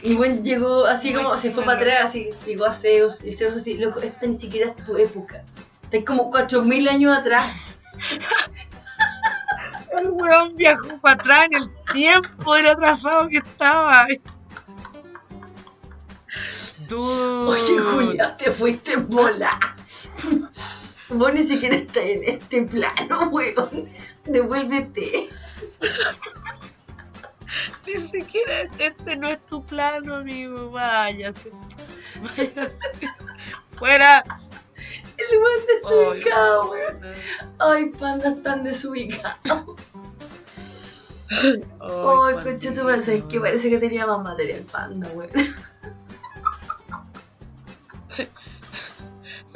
[0.02, 3.56] Y bueno, llegó así como, se fue para atrás, así, llegó a Zeus, y Zeus
[3.56, 5.44] así, loco, esta ni siquiera es tu época.
[5.84, 7.78] Estás como 4000 años atrás.
[9.98, 14.06] El weón viajó para atrás en el tiempo del atrasado que estaba.
[16.88, 17.48] Dude.
[17.48, 19.58] Oye, Julia, te fuiste en bola.
[21.10, 23.88] Vos ni siquiera estás en este plano, weón.
[24.24, 25.28] Devuélvete.
[27.86, 30.70] Ni siquiera este no es tu plano, amigo.
[30.70, 31.50] Váyase.
[32.36, 32.88] Váyase.
[33.70, 34.22] Fuera.
[35.16, 37.00] El weón desubicado, weón.
[37.58, 39.80] Ay, panda, están desubicados.
[41.30, 45.30] Ay, Ay, coche, tú pensás que parece que tenía más material panda, weón.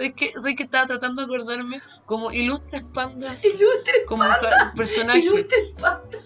[0.03, 0.33] ¿Sabes qué?
[0.35, 1.81] ¿Sabes que estaba tratando de acordarme?
[2.07, 3.45] Como ilustres pandas.
[3.45, 4.41] Ilustre Como panda.
[4.41, 5.25] pa- personajes.
[5.27, 6.19] Ilustre panda.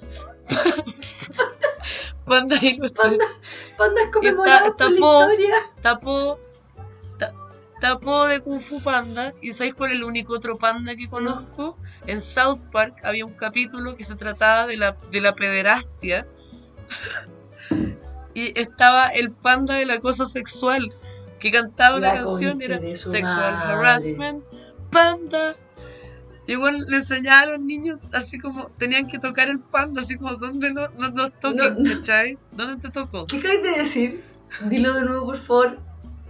[2.25, 3.19] Pandas ilustres.
[3.77, 4.07] Pandas
[4.47, 5.21] la tapó.
[5.25, 5.57] historia.
[5.83, 6.41] Tapó.
[7.19, 7.35] ta-
[7.83, 9.35] tapó de Kung Fu Panda.
[9.43, 11.79] ¿Y sabéis cuál es el único otro panda que conozco?
[12.07, 16.27] En South Park había un capítulo que se trataba de la, de la pederastia.
[18.35, 20.95] y estaba el panda del acoso sexual.
[21.47, 23.55] Que cantaba una La canción, concha era Sexual.
[23.55, 24.45] Harassment,
[24.91, 25.55] Panda.
[26.49, 30.17] Y bueno, le enseñaba a los niños así como tenían que tocar el panda, así
[30.17, 31.95] como donde no, no nos toquen, No.
[31.95, 32.37] ¿cachai?
[32.51, 33.27] ¿Dónde te tocó?
[33.29, 34.25] ¿Qué acabas de decir?
[34.63, 35.79] Dilo de nuevo, por favor.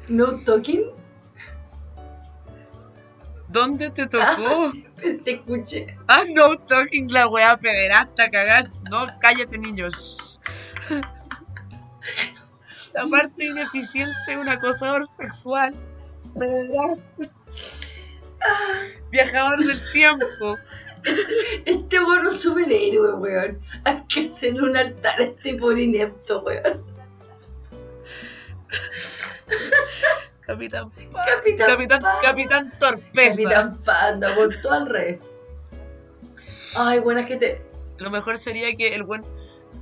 [0.09, 0.83] No talking.
[3.49, 4.73] ¿Dónde te tocó?
[5.25, 5.97] Te escuché.
[6.09, 8.83] Ah, no talking la weá pederasta, cagás.
[8.91, 10.41] No, cállate, niños.
[12.97, 15.75] La parte ineficiente de un acosador sexual.
[16.39, 17.31] Pederasta.
[19.11, 20.57] Viajador del tiempo.
[21.67, 23.61] Este weón es un superhéroe, weón.
[23.85, 26.85] Hay que hacer un altar a este por inepto, weón.
[30.41, 30.91] Capitán
[31.27, 32.19] Capitán Capitán, Panda.
[32.23, 33.43] Capitán Torpeza.
[33.43, 35.21] Capitán Panda, por todo al revés.
[36.75, 37.63] Ay, buena que te.
[37.99, 39.23] Lo mejor sería que el buen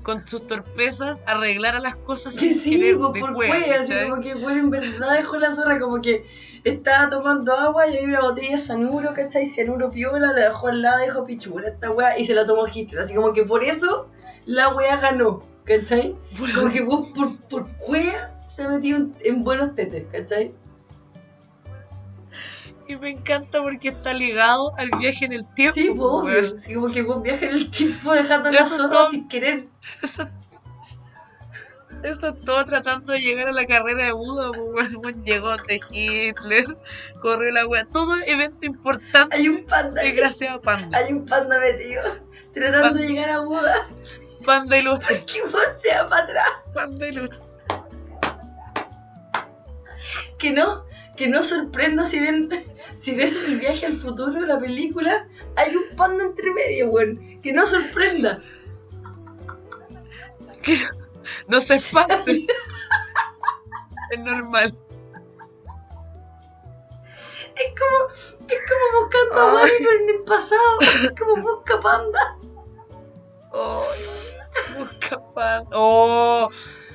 [0.05, 3.93] con sus torpezas arreglara las cosas Sí, sin sí, querer pues, de por cueva, así
[4.09, 6.25] como que bueno, en verdad dejó la zorra, como que
[6.63, 9.47] estaba tomando agua y hay una botella de cianuro, ¿cachai?
[9.47, 13.03] Cianuro piola, la dejó al lado, dijo pichura esta weá y se la tomó Hitler,
[13.03, 14.09] así como que por eso
[14.47, 16.15] la weá ganó, ¿cachai?
[16.55, 20.53] Como que vos por, por cueva se metió en, en buenos tetes, ¿cachai?
[22.87, 25.75] Y me encanta porque está ligado al viaje en el tiempo.
[25.75, 28.91] Sí, obvio, así como que vos viajas en el tiempo dejando a la Eso zorra
[28.91, 29.65] todo- sin querer.
[30.03, 30.29] Eso,
[32.03, 34.95] eso todo tratando de llegar a la carrera de Buda, pues,
[35.25, 36.67] llegó de Hitler,
[37.23, 37.87] corrió la wea.
[37.87, 40.99] Todo evento importante Hay un panda, es gracias a Panda.
[40.99, 42.03] hay un panda metido
[42.53, 43.01] tratando Panda.
[43.01, 43.89] de llegar a Buda.
[44.45, 46.49] Panda ilustre, Que vos sea para atrás.
[46.75, 47.39] Panda ilustre.
[50.39, 50.85] que no,
[51.17, 52.51] que no sorprenda si ven,
[53.05, 57.39] si ven el viaje al futuro de la película, hay un panda entre medio, weón.
[57.43, 58.39] Que no sorprenda.
[60.63, 60.87] Que no,
[61.49, 62.47] no se espante.
[64.11, 64.73] es normal.
[67.57, 70.81] Es como, es como buscando a Wally pero en el pasado.
[70.81, 72.39] Es como busca panda.
[73.53, 73.85] Oh,
[74.79, 75.69] busca panda.
[75.73, 76.49] Oh,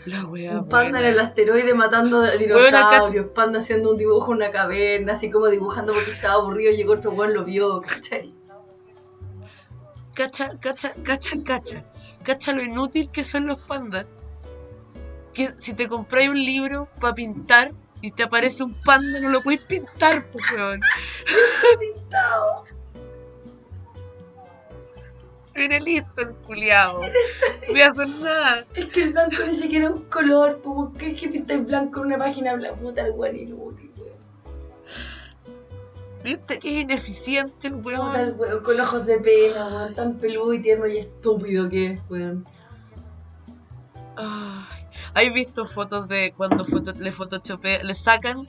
[0.09, 0.59] la wea.
[0.59, 3.27] Un panda en el asteroide matando a dinosaurios.
[3.33, 6.71] Panda haciendo un dibujo en una caverna, así como dibujando porque estaba aburrido.
[6.71, 8.33] Llegó otro weón, lo vio, ¿cachai?
[10.13, 11.85] Cacha, cacha, cacha, cacha.
[12.23, 14.05] Cacha lo inútil que son los pandas.
[15.33, 19.41] Que si te compráis un libro para pintar y te aparece un panda, no lo
[19.41, 20.81] podéis pintar, pues, weón.
[21.79, 22.65] Pintado.
[25.59, 27.01] Viene listo el culiao.
[27.01, 27.09] No
[27.69, 28.65] voy a hacer nada.
[28.73, 30.59] Es que el blanco ni siquiera es un color.
[30.61, 32.77] ¿Por qué es que pintáis blanco en una página blanca?
[32.79, 34.13] Puta, el weón inútil, weón.
[36.23, 38.39] ¿Viste que es ineficiente el Puta el weón?
[38.39, 42.45] weón con ojos de pena, weón, tan peludo y tierno y estúpido que es, weón.
[44.15, 48.47] Ay, ¿Has visto fotos de cuando foto- le photoshopean, le sacan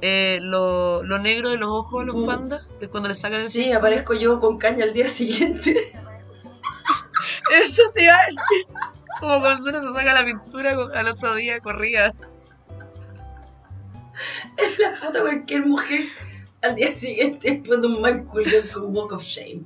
[0.00, 2.66] eh, lo, lo negro de los ojos a los pandas?
[2.80, 5.92] De cuando le sacan el Sí, aparezco yo con caña al día siguiente.
[7.50, 8.66] Eso te iba a decir.
[9.20, 12.14] Como cuando uno se saca la pintura al otro día corría.
[14.56, 16.00] Es la foto de cualquier mujer
[16.62, 19.62] al día siguiente después de un mal culiao con Walk of Shame.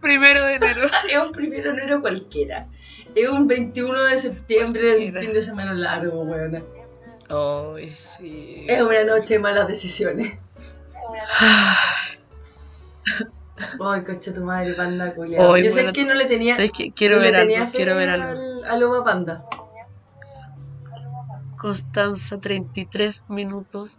[0.00, 0.88] Primero de enero.
[1.10, 2.66] Es un primero de enero cualquiera.
[3.14, 6.64] Es un 21 de septiembre del fin de semana largo, weón.
[7.28, 8.64] Ay, sí.
[8.68, 10.38] Es una noche de malas decisiones.
[13.80, 15.52] Ay, coche tu madre, panda culiao.
[15.54, 16.54] Ay, Yo sé que no le tenía.
[16.54, 16.92] ¿Sabes qué?
[16.92, 18.28] Quiero no ver algo, quiero ver algo.
[18.28, 19.44] Al, al Oma Panda.
[21.56, 23.98] Constanza, 33 minutos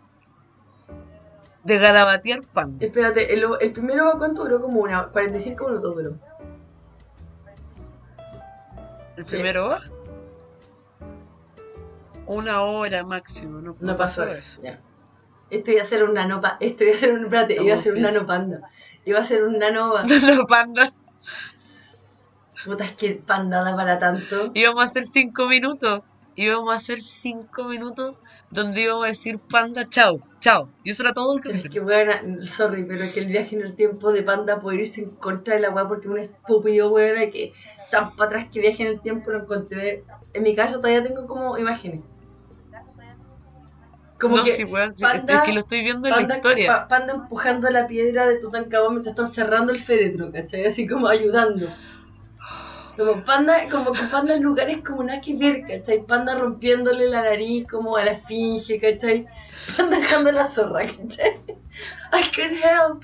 [1.64, 2.78] de garabatear pan.
[2.80, 6.16] Espérate, el, el primero cuánto duró como una 45 minutos duró.
[9.18, 9.36] El Sí.
[9.36, 9.80] primero va.
[12.26, 14.60] Una hora máximo, no, No pasó eso.
[14.64, 14.80] Ya.
[15.50, 17.78] Esto iba a ser un nano pa- esto iba a ser un espérate, iba a
[17.78, 18.70] ser un Estamos nano panda.
[19.06, 20.92] Iba a ser un nano No, panda.
[22.64, 24.52] puta es que panda da para tanto.
[24.54, 26.04] Íbamos a hacer 5 minutos.
[26.36, 28.16] Íbamos a hacer 5 minutos
[28.52, 30.70] donde íbamos a decir panda, chao, chao.
[30.84, 33.76] Y eso era todo el es que sorry, pero es que el viaje en el
[33.76, 37.32] tiempo de panda puede irse en contra de la weá porque un estúpido weón de
[37.32, 37.54] que
[37.90, 40.04] tan para atrás que viaje en el tiempo lo encontré.
[40.34, 42.02] En mi casa todavía tengo como imágenes.
[44.22, 46.36] Como no, que sí, weón, sí, Panda- es que lo estoy viendo en la Panda,
[46.36, 46.68] historia.
[46.68, 50.66] pa- panda empujando la piedra de Tutankamón mientras están cerrando el féretro, ¿cachai?
[50.66, 51.68] Así como ayudando.
[52.98, 56.06] Como panda, como que panda en lugares como nada que ver, ¿cachai?
[56.06, 59.26] Panda rompiéndole la nariz como a la esfinge, ¿cachai?
[59.76, 61.42] Panda dejando la zorra, ¿cachai?
[62.14, 63.04] I can help.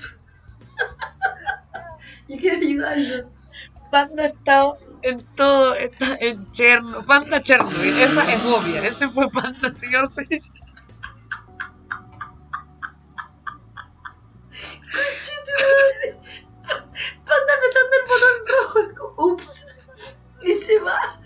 [2.28, 3.30] Yo quiero ayudarlo.
[3.90, 9.70] Panda está en todo, está en Cherno, Panda Chernobyl, esa es obvia, ese fue Panda
[9.72, 10.42] sí o sí.
[17.24, 19.66] Panda apretando el botón rojo, ups.
[20.42, 21.20] Y se va.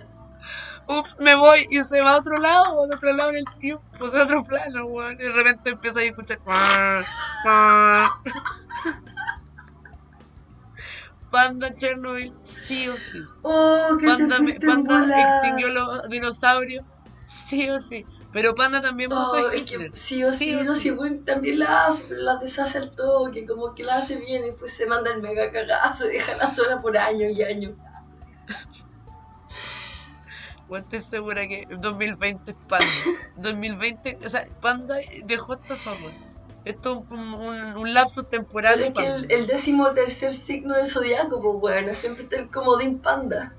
[0.89, 3.85] ups, me voy y se va a otro lado, a otro lado en el tiempo,
[4.01, 5.15] o sea, a otro plano, weón.
[5.15, 6.39] Y de repente empieza a escuchar.
[11.31, 13.19] Panda Chernobyl, sí o sí.
[13.43, 16.85] Oh, Panda, Panda extinguió los dinosaurios,
[17.25, 18.05] sí o sí.
[18.33, 21.87] Pero Panda también mató Oh, es que sí o sí, no, sí, bueno, también la
[21.87, 25.13] hace, pero la deshace al toque, como que la hace bien y después se manda
[25.13, 27.73] el mega cagazo y deja la zona por años y años.
[30.67, 32.87] Bueno, estoy segura que 2020 es Panda.
[33.37, 36.13] 2020, o sea, Panda dejó esta zorra.
[36.65, 40.77] Esto es un, un, un lapsus temporal Pero es que el, el décimo tercer signo
[40.77, 43.53] del zodiaco, pues bueno, siempre está el comodín panda.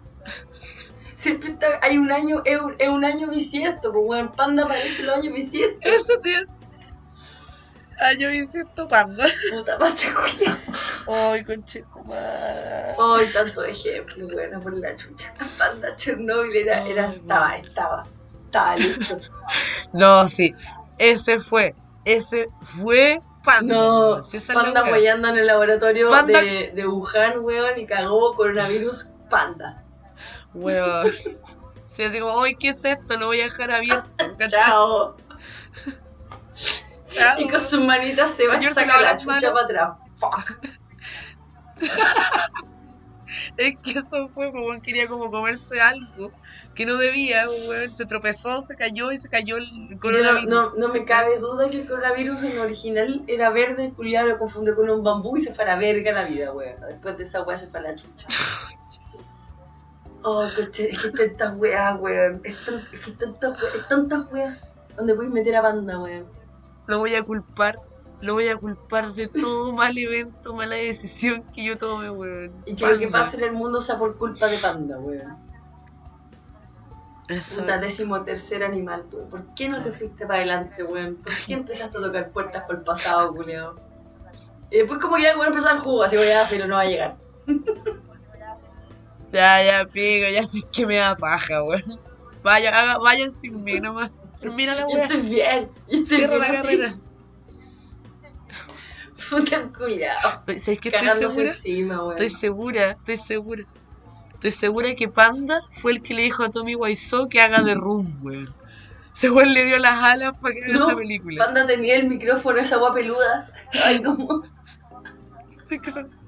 [1.23, 5.03] Siempre está, hay un año, es un, es un año bisiesto, pues bueno, panda aparece
[5.03, 5.79] los años bisiesto.
[5.81, 6.33] Eso te.
[7.99, 9.25] Ah, yo insisto, Panda.
[9.51, 10.59] Puta madre, Julia.
[11.07, 12.95] Ay, conchetumare.
[12.99, 15.33] Ay, tanto ejemplo, bueno, por la chucha.
[15.57, 18.03] Panda Chernobyl era, era, estaba, estaba,
[18.45, 19.17] estaba listo.
[19.93, 20.53] No, sí.
[20.97, 21.73] Ese fue.
[22.03, 23.73] Ese fue Panda.
[23.75, 28.33] No, Sí, es Panda apoyando en el laboratorio Panda- de, de Wuhan, weón, y cagó
[28.35, 29.82] coronavirus panda.
[30.53, 31.07] Weón.
[31.85, 33.17] Sí, así como, hoy ¿qué es esto?
[33.17, 34.09] Lo voy a dejar abierto.
[34.47, 35.15] Chao.
[37.07, 37.39] Chao.
[37.39, 39.91] Y con sus manitas se va a sacar la chucha para atrás.
[43.57, 46.31] Es que eso fue, pues, weón, quería como comerse algo
[46.75, 47.93] que no debía, weón.
[47.93, 50.47] Se tropezó, se cayó y se cayó el no, coronavirus.
[50.47, 54.37] no, no me cabe duda que el coronavirus en original era verde, el culiado lo
[54.39, 56.79] confundió con un bambú y se fue a la verga la vida, weón.
[56.81, 58.27] Después de esa weá se fue a la chucha.
[60.23, 62.41] Oh, coche, es que tantas weas, weón.
[62.43, 64.57] Es, tan- es que tantas weas, es tantas weas
[64.95, 66.25] donde puedes meter a banda, weón.
[66.87, 67.79] Lo voy a culpar.
[68.21, 72.53] Lo voy a culpar de todo mal evento, mala decisión que yo tome, weón.
[72.65, 75.35] Y que lo que pase en el mundo sea por culpa de panda, weón.
[77.29, 77.61] Eso.
[77.61, 79.29] Puta, décimo tercer animal, weón.
[79.29, 81.15] ¿Por qué no te fuiste para adelante, weón?
[81.15, 83.75] ¿Por qué empezaste a tocar puertas por el pasado, culiao?
[84.71, 86.75] Y después como que ya el weón empezó el juego, así voy a, pero no
[86.75, 87.17] va a llegar.
[89.33, 91.81] Ya, ya, pico, ya sé que me da paja, weón.
[92.43, 94.11] Vaya, haga, vayan sin mí nomás.
[94.39, 95.03] Termina la weá.
[95.03, 96.93] estoy bien, yo Cierra bien la carrera.
[99.29, 100.43] Puta, cuidado.
[100.45, 101.51] Estoy- ¿Sabes que estoy segura?
[101.51, 102.01] encima.
[102.11, 103.63] Estoy segura, estoy segura.
[104.33, 107.73] Estoy segura que Panda fue el que le dijo a Tommy Wiseau que haga de
[107.75, 108.45] Room, weón.
[109.15, 111.45] Ese weón le dio las alas para que haga No, esa película.
[111.45, 113.47] Panda tenía el micrófono, esa agua peluda.
[113.83, 114.43] Ay, como.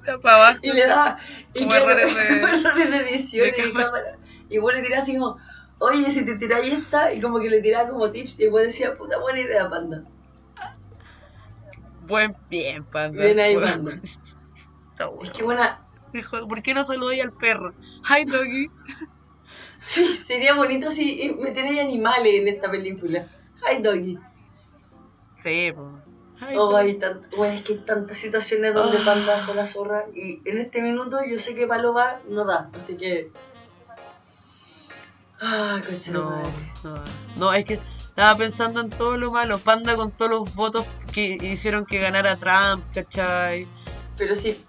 [0.06, 0.60] Se se para abajo.
[0.62, 1.18] Y le daba.
[1.54, 4.18] Y que errores de- como errores de edición de y cámara.
[4.50, 5.38] Y le tirás así como,
[5.80, 8.98] oye, si te tiráis esta, y como que le tiraba como tips, y vos decías,
[8.98, 10.04] puta buena idea, panda.
[12.08, 13.24] Buen bien, Panda.
[13.24, 13.56] Bien ahí.
[13.56, 13.92] Panda.
[14.98, 15.22] Bueno.
[15.24, 15.82] Es que buena.
[16.48, 17.74] ¿por qué no saludáis al perro?
[18.10, 18.68] Hi, doggy.
[19.82, 23.28] Sí, sería bonito si metierais animales en esta película.
[23.68, 24.18] Ay, doggy.
[25.44, 26.00] Sí, po.
[26.42, 29.02] Hi, Oh, hay tant- bueno, es que hay tantas situaciones donde Ah.
[29.06, 30.06] panda con la zorra.
[30.14, 33.32] Y en este minuto yo sé que Paloma no da, así que.
[35.42, 36.50] Ah, coche No, madre.
[36.84, 37.04] no,
[37.38, 39.60] no, es que estaba pensando en todo lo malo.
[39.60, 43.68] Panda con todos los votos que hicieron que ganara Trump, ¿cachai?
[44.18, 44.64] Pero sí,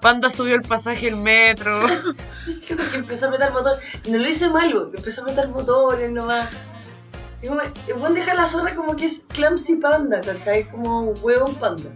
[0.00, 1.80] Panda subió el pasaje el metro.
[2.68, 3.80] Que empezó a apretar botones.
[4.04, 6.48] Y no lo hice malo, empezó a apretar botones nomás.
[7.42, 10.64] Y como, el buen deja la zorra como que es clumsy panda, ¿cachai?
[10.70, 11.90] Como un huevo panda.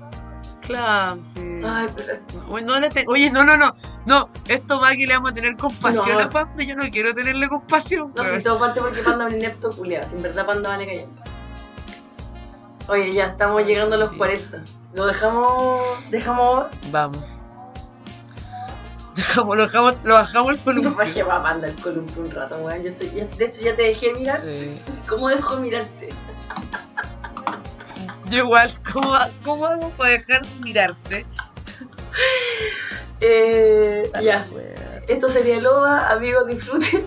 [1.20, 1.40] Sí.
[1.64, 2.18] Ay, pero
[2.48, 3.74] Oye, no le te- Oye, no, no, no.
[4.06, 6.24] No, esto va que le vamos a tener compasión No.
[6.24, 6.62] a Panda.
[6.62, 8.12] Yo no quiero tenerle compasión.
[8.14, 8.42] no weón.
[8.42, 10.08] todo parte porque panda es un inepto culiado.
[10.08, 11.22] Si en verdad panda vale callando.
[12.88, 14.62] Oye, ya estamos llegando a los 40.
[14.94, 15.80] Lo dejamos.
[16.10, 16.66] Dejamos.
[16.92, 17.18] Vamos.
[19.36, 20.94] Lo, lo bajamos el No columpio.
[20.94, 22.82] bajé a panda el columpio un rato, weón.
[22.82, 24.38] Yo estoy, de hecho, ya te dejé mirar.
[24.38, 24.80] Sí.
[25.08, 26.08] ¿Cómo dejo de mirarte?
[28.26, 31.26] Yo igual, ¿cómo, ¿cómo hago para dejar de mirarte?
[33.22, 34.46] Eh, ya.
[35.06, 37.06] Esto sería el OVA, amigos, disfruten.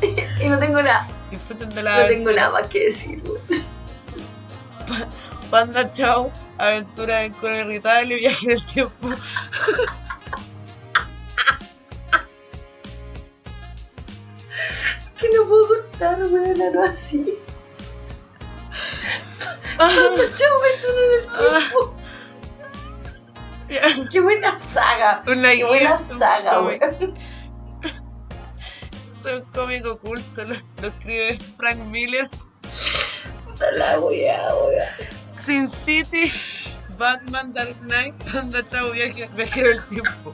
[0.40, 3.64] y no tengo nada, Disfruten de la no tengo nada más que decir, weón.
[5.54, 9.08] Panda Chao, aventura en con irritable, viaje del tiempo.
[15.20, 17.38] Que no puedo cortar, weón, no así.
[19.78, 19.88] Ah,
[20.36, 21.96] Chao, aventura en el tiempo.
[24.10, 25.22] Qué buena saga.
[25.24, 27.16] Una Qué buena saga, weón.
[29.12, 32.28] Es un cómic oculto, lo, lo escribe Frank Miller.
[33.76, 35.23] La weá, weón.
[35.44, 36.32] Sin City,
[36.96, 40.32] Batman Dark Knight, Panda Chao, viaje, viajero del tiempo.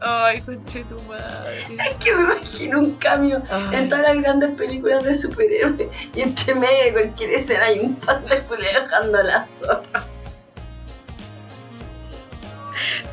[0.00, 1.66] Ay, conche tu madre.
[1.68, 3.80] Es que me imagino un cambio Ay.
[3.80, 7.96] en todas las grandes películas de superhéroes y entre medio de cualquier escena hay un
[7.96, 10.06] panda culero dejando la zorra.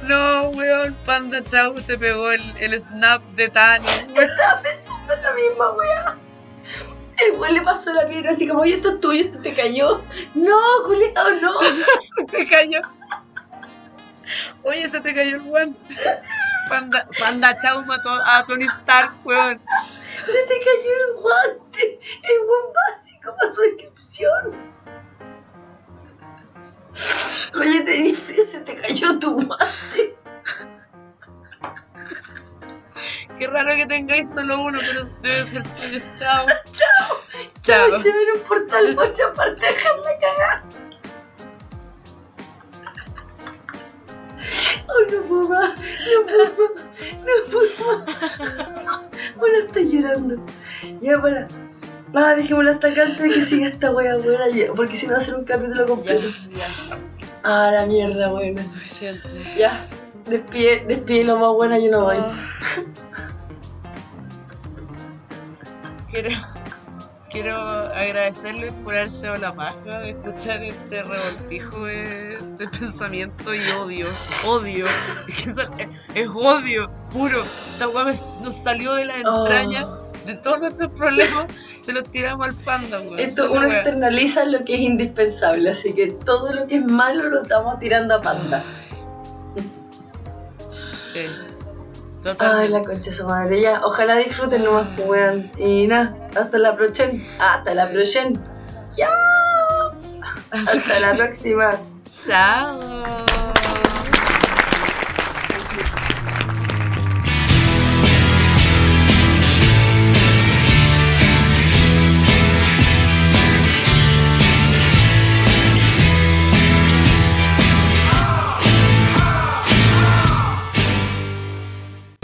[0.04, 4.30] No, weón, Panda Chau se pegó el, el snap de Thanos, weón.
[4.30, 6.18] Estaba pensando en la misma weá.
[7.18, 10.04] El weón le pasó la piedra así como, oye, esto es tuyo, se te cayó.
[10.34, 11.54] No, culiao, no.
[12.00, 12.82] Se te cayó.
[14.64, 15.96] Oye, se te cayó el guante.
[16.70, 19.62] Panda, Panda Chau mató a Tony Stark, weón.
[20.26, 22.00] Se te cayó el guante.
[22.24, 24.74] El buen básico para su descripción.
[27.56, 30.16] Oye, te frío, se te cayó tu guante.
[33.40, 36.00] Qué raro que tengáis solo uno, pero debe ser tuyo.
[36.20, 36.46] Chao.
[36.72, 37.18] Chao.
[37.62, 38.02] Chao.
[38.04, 40.64] Ve en un portal por otra parte, dejarla cagar.
[44.86, 46.86] Ay, no puedo más, no puedo más,
[47.26, 47.98] no puedo
[48.86, 49.02] más.
[49.38, 50.36] Bueno, estoy llorando.
[51.02, 51.48] Ya, para.
[52.16, 55.14] Ah, dejémosla hasta acá antes de que siga esta wea buena, ya, porque si no
[55.14, 56.28] va a ser un capítulo Ya, completo.
[56.50, 56.68] ya.
[57.44, 58.64] Ah, la mierda, buena.
[58.66, 59.28] Suficiente.
[59.58, 59.88] Ya,
[60.30, 62.18] despide, despide lo más buena, yo no voy.
[62.20, 62.34] Ah.
[67.44, 73.60] Quiero agradecerles por haberse dado la paja de escuchar este revoltijo de, de pensamiento y
[73.72, 74.08] odio.
[74.48, 74.86] Odio.
[75.28, 77.44] Es, que eso- es, es odio puro.
[77.74, 79.88] Esta weá nos salió de la entraña
[80.26, 81.48] de todos nuestros problemas.
[81.82, 83.20] Se los tiramos al panda, weón.
[83.20, 87.42] Esto uno externaliza lo que es indispensable, así que todo lo que es malo lo
[87.42, 88.64] estamos tirando a panda.
[90.98, 91.26] Sí.
[92.40, 93.82] Ay, la concha de su madre, ya.
[93.84, 95.52] Ojalá disfruten nomás, pues, weón.
[95.58, 97.14] Y nada, hasta la próxima.
[97.40, 98.40] Hasta la próxima.
[98.98, 99.10] Ya.
[100.52, 101.72] Hasta la próxima.
[102.10, 103.33] Chao.